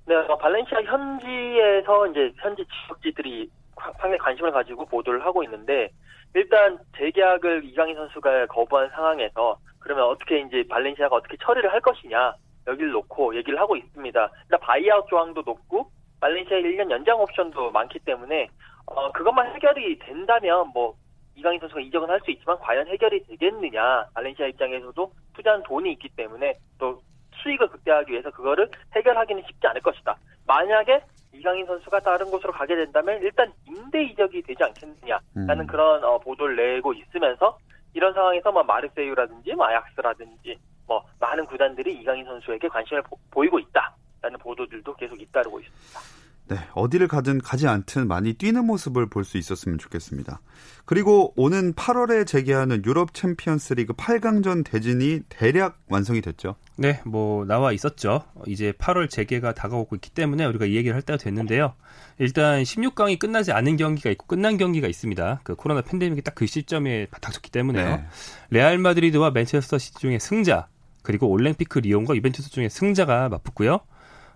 네, 0.08 0.16
어, 0.16 0.38
발렌시아 0.38 0.82
현지에서 0.84 2.08
이제 2.08 2.32
현지 2.38 2.64
지역지들이 2.66 3.50
상당히 3.76 4.18
관심을 4.18 4.52
가지고 4.52 4.86
보도를 4.86 5.26
하고 5.26 5.44
있는데 5.44 5.90
일단 6.34 6.78
재계약을 6.98 7.64
이강인 7.66 7.96
선수가 7.96 8.48
거부한 8.48 8.90
상황에서 8.90 9.58
그러면 9.80 10.06
어떻게 10.06 10.40
이제 10.42 10.64
발렌시아가 10.70 11.16
어떻게 11.16 11.38
처리를 11.38 11.72
할 11.72 11.82
것이냐 11.82 12.34
여기를 12.68 12.92
놓고 12.92 13.36
얘기를 13.36 13.60
하고 13.60 13.76
있습니다. 13.76 14.32
일단 14.44 14.60
바이아웃 14.60 15.08
조항도 15.08 15.44
높고 15.46 15.90
발렌시아 16.20 16.58
1년 16.58 16.90
연장 16.90 17.20
옵션도 17.20 17.72
많기 17.72 18.00
때문에 18.00 18.50
어 18.88 19.12
그것만 19.12 19.54
해결이 19.56 20.00
된다면 20.00 20.70
뭐 20.74 20.96
이강인 21.36 21.60
선수가 21.60 21.82
이적은 21.82 22.10
할 22.10 22.20
수 22.22 22.32
있지만 22.32 22.58
과연 22.60 22.88
해결이 22.88 23.24
되겠느냐 23.26 24.06
발렌시아 24.14 24.48
입장에서도 24.48 25.12
투자한 25.36 25.64
돈이 25.64 25.92
있기 25.94 26.10
때문에 26.10 26.58
또 26.80 27.02
수익을 27.44 27.68
극대화하기 27.68 28.12
위해서 28.12 28.32
그거를 28.32 28.70
해결하기는 28.96 29.44
쉽지 29.48 29.68
않을 29.68 29.82
것이다. 29.82 30.16
만약에 30.48 31.02
이강인 31.34 31.66
선수가 31.66 32.00
다른 32.00 32.32
곳으로 32.32 32.54
가게 32.54 32.76
된다면 32.76 33.22
일단 33.22 33.52
임대 33.68 34.04
이적이 34.04 34.42
되지 34.42 34.64
않겠느냐라는 34.64 35.60
음. 35.62 35.68
그런 35.68 36.04
어, 36.04 36.18
보도를 36.20 36.56
내고 36.56 36.94
있으면서 36.94 37.58
이런 37.94 38.14
상황에서 38.14 38.52
뭐 38.52 38.64
마르세유라든지 38.64 39.54
뭐 39.54 39.66
아약스라든지 39.68 40.58
뭐 40.88 41.04
많은 41.20 41.46
구단들이 41.46 41.94
이강인 41.96 42.26
선수에게 42.26 42.68
관심을 42.68 43.04
보, 43.32 43.44
이고 43.44 43.60
있다라는 43.60 44.40
보도들도 44.40 44.94
계속 44.96 45.20
잇따르고 45.20 45.60
있습니다. 45.60 46.25
네, 46.48 46.58
어디를 46.74 47.08
가든 47.08 47.40
가지 47.42 47.68
않든 47.68 48.08
많이 48.08 48.34
뛰는 48.34 48.66
모습을 48.66 49.10
볼 49.10 49.26
수 49.26 49.38
있었으면 49.40 49.80
좋겠습니다. 49.80 50.42
그리고 50.86 51.34
오는 51.36 51.74
8월에 51.74 52.28
재개하는 52.28 52.84
유럽 52.86 53.16
챔피언스 53.16 53.74
리그 53.74 53.94
8강전 53.94 54.64
대진이 54.64 55.22
대략 55.30 55.80
완성이 55.90 56.22
됐죠. 56.22 56.56
네, 56.76 57.02
뭐 57.04 57.46
나와 57.46 57.72
있었죠. 57.72 58.24
이제 58.46 58.72
8월 58.74 59.10
재개가 59.10 59.56
다가오고 59.56 59.96
있기 59.96 60.12
때문에 60.12 60.46
우리가 60.46 60.66
이 60.66 60.76
얘기를 60.76 60.94
할 60.94 61.02
때가 61.02 61.18
됐는데요. 61.18 61.74
일단 62.20 62.62
16강이 62.62 63.18
끝나지 63.18 63.52
않은 63.52 63.78
경기가 63.78 64.12
있고 64.12 64.28
끝난 64.28 64.58
경기가 64.58 64.88
있습니다. 64.88 65.40
그 65.44 65.56
코로나 65.56 65.82
팬데믹이 65.82 66.22
딱 66.22 66.36
그 66.36 66.46
시점에 66.46 67.08
닥쳤기 67.22 67.50
때문에요. 67.50 67.88
네. 67.96 68.06
레알 68.50 68.78
마드리드와 68.78 69.32
맨체스터 69.32 69.78
시티 69.78 70.00
중에 70.00 70.20
승자, 70.20 70.68
그리고 71.02 71.30
올림피크 71.30 71.80
리옹과 71.80 72.14
유벤투스 72.16 72.52
중에 72.52 72.68
승자가 72.68 73.30
맞붙고요. 73.30 73.80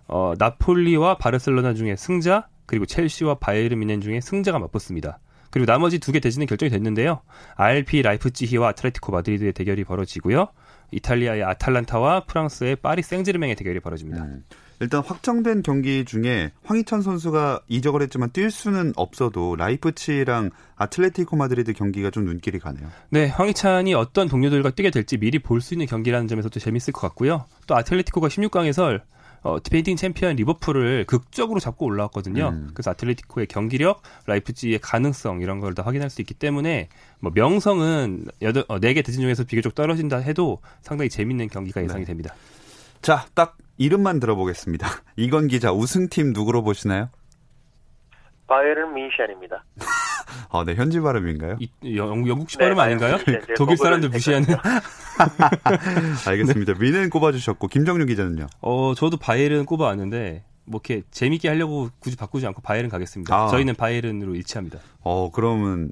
어, 0.09 0.33
나폴리와 0.37 1.17
바르셀로나 1.17 1.73
중에 1.73 1.95
승자, 1.95 2.47
그리고 2.65 2.85
첼시와 2.85 3.35
바이에른 3.35 3.79
뮌헨 3.79 4.01
중에 4.01 4.19
승자가 4.21 4.59
맞붙습니다. 4.59 5.19
그리고 5.51 5.65
나머지 5.65 5.97
두 5.99 6.11
개 6.11 6.19
대진은 6.19 6.45
결정이 6.45 6.69
됐는데요. 6.69 7.21
RB 7.55 8.01
라이프치히와 8.03 8.69
아틀레티코 8.69 9.11
마드리드의 9.11 9.53
대결이 9.53 9.83
벌어지고요. 9.83 10.47
이탈리아의 10.91 11.43
아탈란타와 11.43 12.25
프랑스의 12.25 12.75
파리 12.77 13.01
생제르맹의 13.01 13.55
대결이 13.55 13.79
벌어집니다. 13.79 14.23
음. 14.23 14.43
일단 14.81 15.03
확정된 15.03 15.61
경기 15.61 16.05
중에 16.05 16.51
황희찬 16.63 17.01
선수가 17.01 17.61
이적을 17.67 18.01
했지만 18.03 18.29
뛸 18.29 18.49
수는 18.49 18.93
없어도 18.95 19.55
라이프치히랑 19.57 20.51
아틀레티코 20.77 21.35
마드리드 21.35 21.73
경기가 21.73 22.09
좀 22.11 22.23
눈길이 22.25 22.59
가네요. 22.59 22.87
네, 23.09 23.27
황희찬이 23.27 23.93
어떤 23.93 24.29
동료들과 24.29 24.71
뛰게 24.71 24.89
될지 24.91 25.17
미리 25.17 25.39
볼 25.39 25.59
수 25.61 25.73
있는 25.73 25.85
경기라는 25.85 26.27
점에서 26.27 26.47
도 26.49 26.59
재밌을 26.59 26.93
것 26.93 27.01
같고요. 27.01 27.45
또 27.67 27.75
아틀레티코가 27.75 28.29
16강에서 28.29 29.01
어, 29.41 29.57
디펜딩 29.63 29.95
챔피언 29.95 30.35
리버풀을 30.35 31.05
극적으로 31.05 31.59
잡고 31.59 31.85
올라왔거든요. 31.85 32.49
음. 32.49 32.69
그래서 32.73 32.91
아틀레티코의 32.91 33.47
경기력, 33.47 34.01
라이프치히의 34.25 34.79
가능성 34.79 35.41
이런 35.41 35.59
걸 35.59 35.69
다 35.73 35.83
확인할 35.83 36.09
수 36.09 36.21
있기 36.21 36.33
때문에 36.33 36.89
뭐 37.19 37.31
명성은 37.33 38.25
여덟 38.41 38.65
어, 38.67 38.79
4개 38.79 39.05
대진 39.05 39.21
중에서 39.21 39.43
비교적 39.43 39.75
떨어진다 39.75 40.17
해도 40.17 40.59
상당히 40.81 41.09
재밌는 41.09 41.47
경기가 41.47 41.83
예상이 41.83 42.01
네. 42.01 42.07
됩니다. 42.07 42.33
자, 43.01 43.25
딱 43.33 43.57
이름만 43.77 44.19
들어보겠습니다. 44.19 44.87
이건 45.15 45.47
기자 45.47 45.71
우승팀 45.71 46.33
누구로 46.33 46.63
보시나요? 46.63 47.09
바이에른 48.49 48.93
뮌헨입니다. 48.93 49.63
아, 50.51 50.63
네, 50.65 50.75
현지 50.75 50.99
발음인가요? 50.99 51.57
이, 51.59 51.69
영, 51.95 52.27
영국식 52.27 52.59
네, 52.59 52.65
발음 52.65 52.79
아닌가요? 52.79 53.17
네, 53.17 53.39
네, 53.39 53.53
독일 53.55 53.77
사람들 53.77 54.09
무시하는. 54.09 54.47
알겠습니다. 56.27 56.73
미넨 56.79 57.09
꼽아주셨고 57.09 57.67
김정윤 57.67 58.07
기자는요? 58.07 58.47
어, 58.61 58.93
저도 58.95 59.17
바이에른 59.17 59.65
꼽아왔는데 59.65 60.43
뭐 60.65 60.81
이렇게 60.83 61.03
재밌게 61.11 61.47
하려고 61.49 61.89
굳이 61.99 62.15
바꾸지 62.15 62.45
않고 62.47 62.61
바이에른 62.61 62.89
가겠습니다. 62.89 63.35
아. 63.35 63.47
저희는 63.47 63.75
바이에른으로 63.75 64.35
일치합니다. 64.35 64.79
어, 65.01 65.31
그러면 65.31 65.91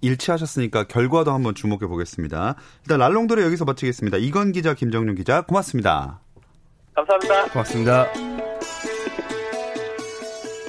일치하셨으니까 0.00 0.84
결과도 0.84 1.32
한번 1.32 1.54
주목해 1.54 1.86
보겠습니다. 1.86 2.56
일단 2.82 2.98
랄롱도를 2.98 3.42
여기서 3.44 3.64
마치겠습니다. 3.64 4.18
이건 4.18 4.52
기자, 4.52 4.74
김정윤 4.74 5.14
기자, 5.14 5.42
고맙습니다. 5.42 6.20
감사합니다. 6.94 7.44
고맙습니다. 7.50 8.93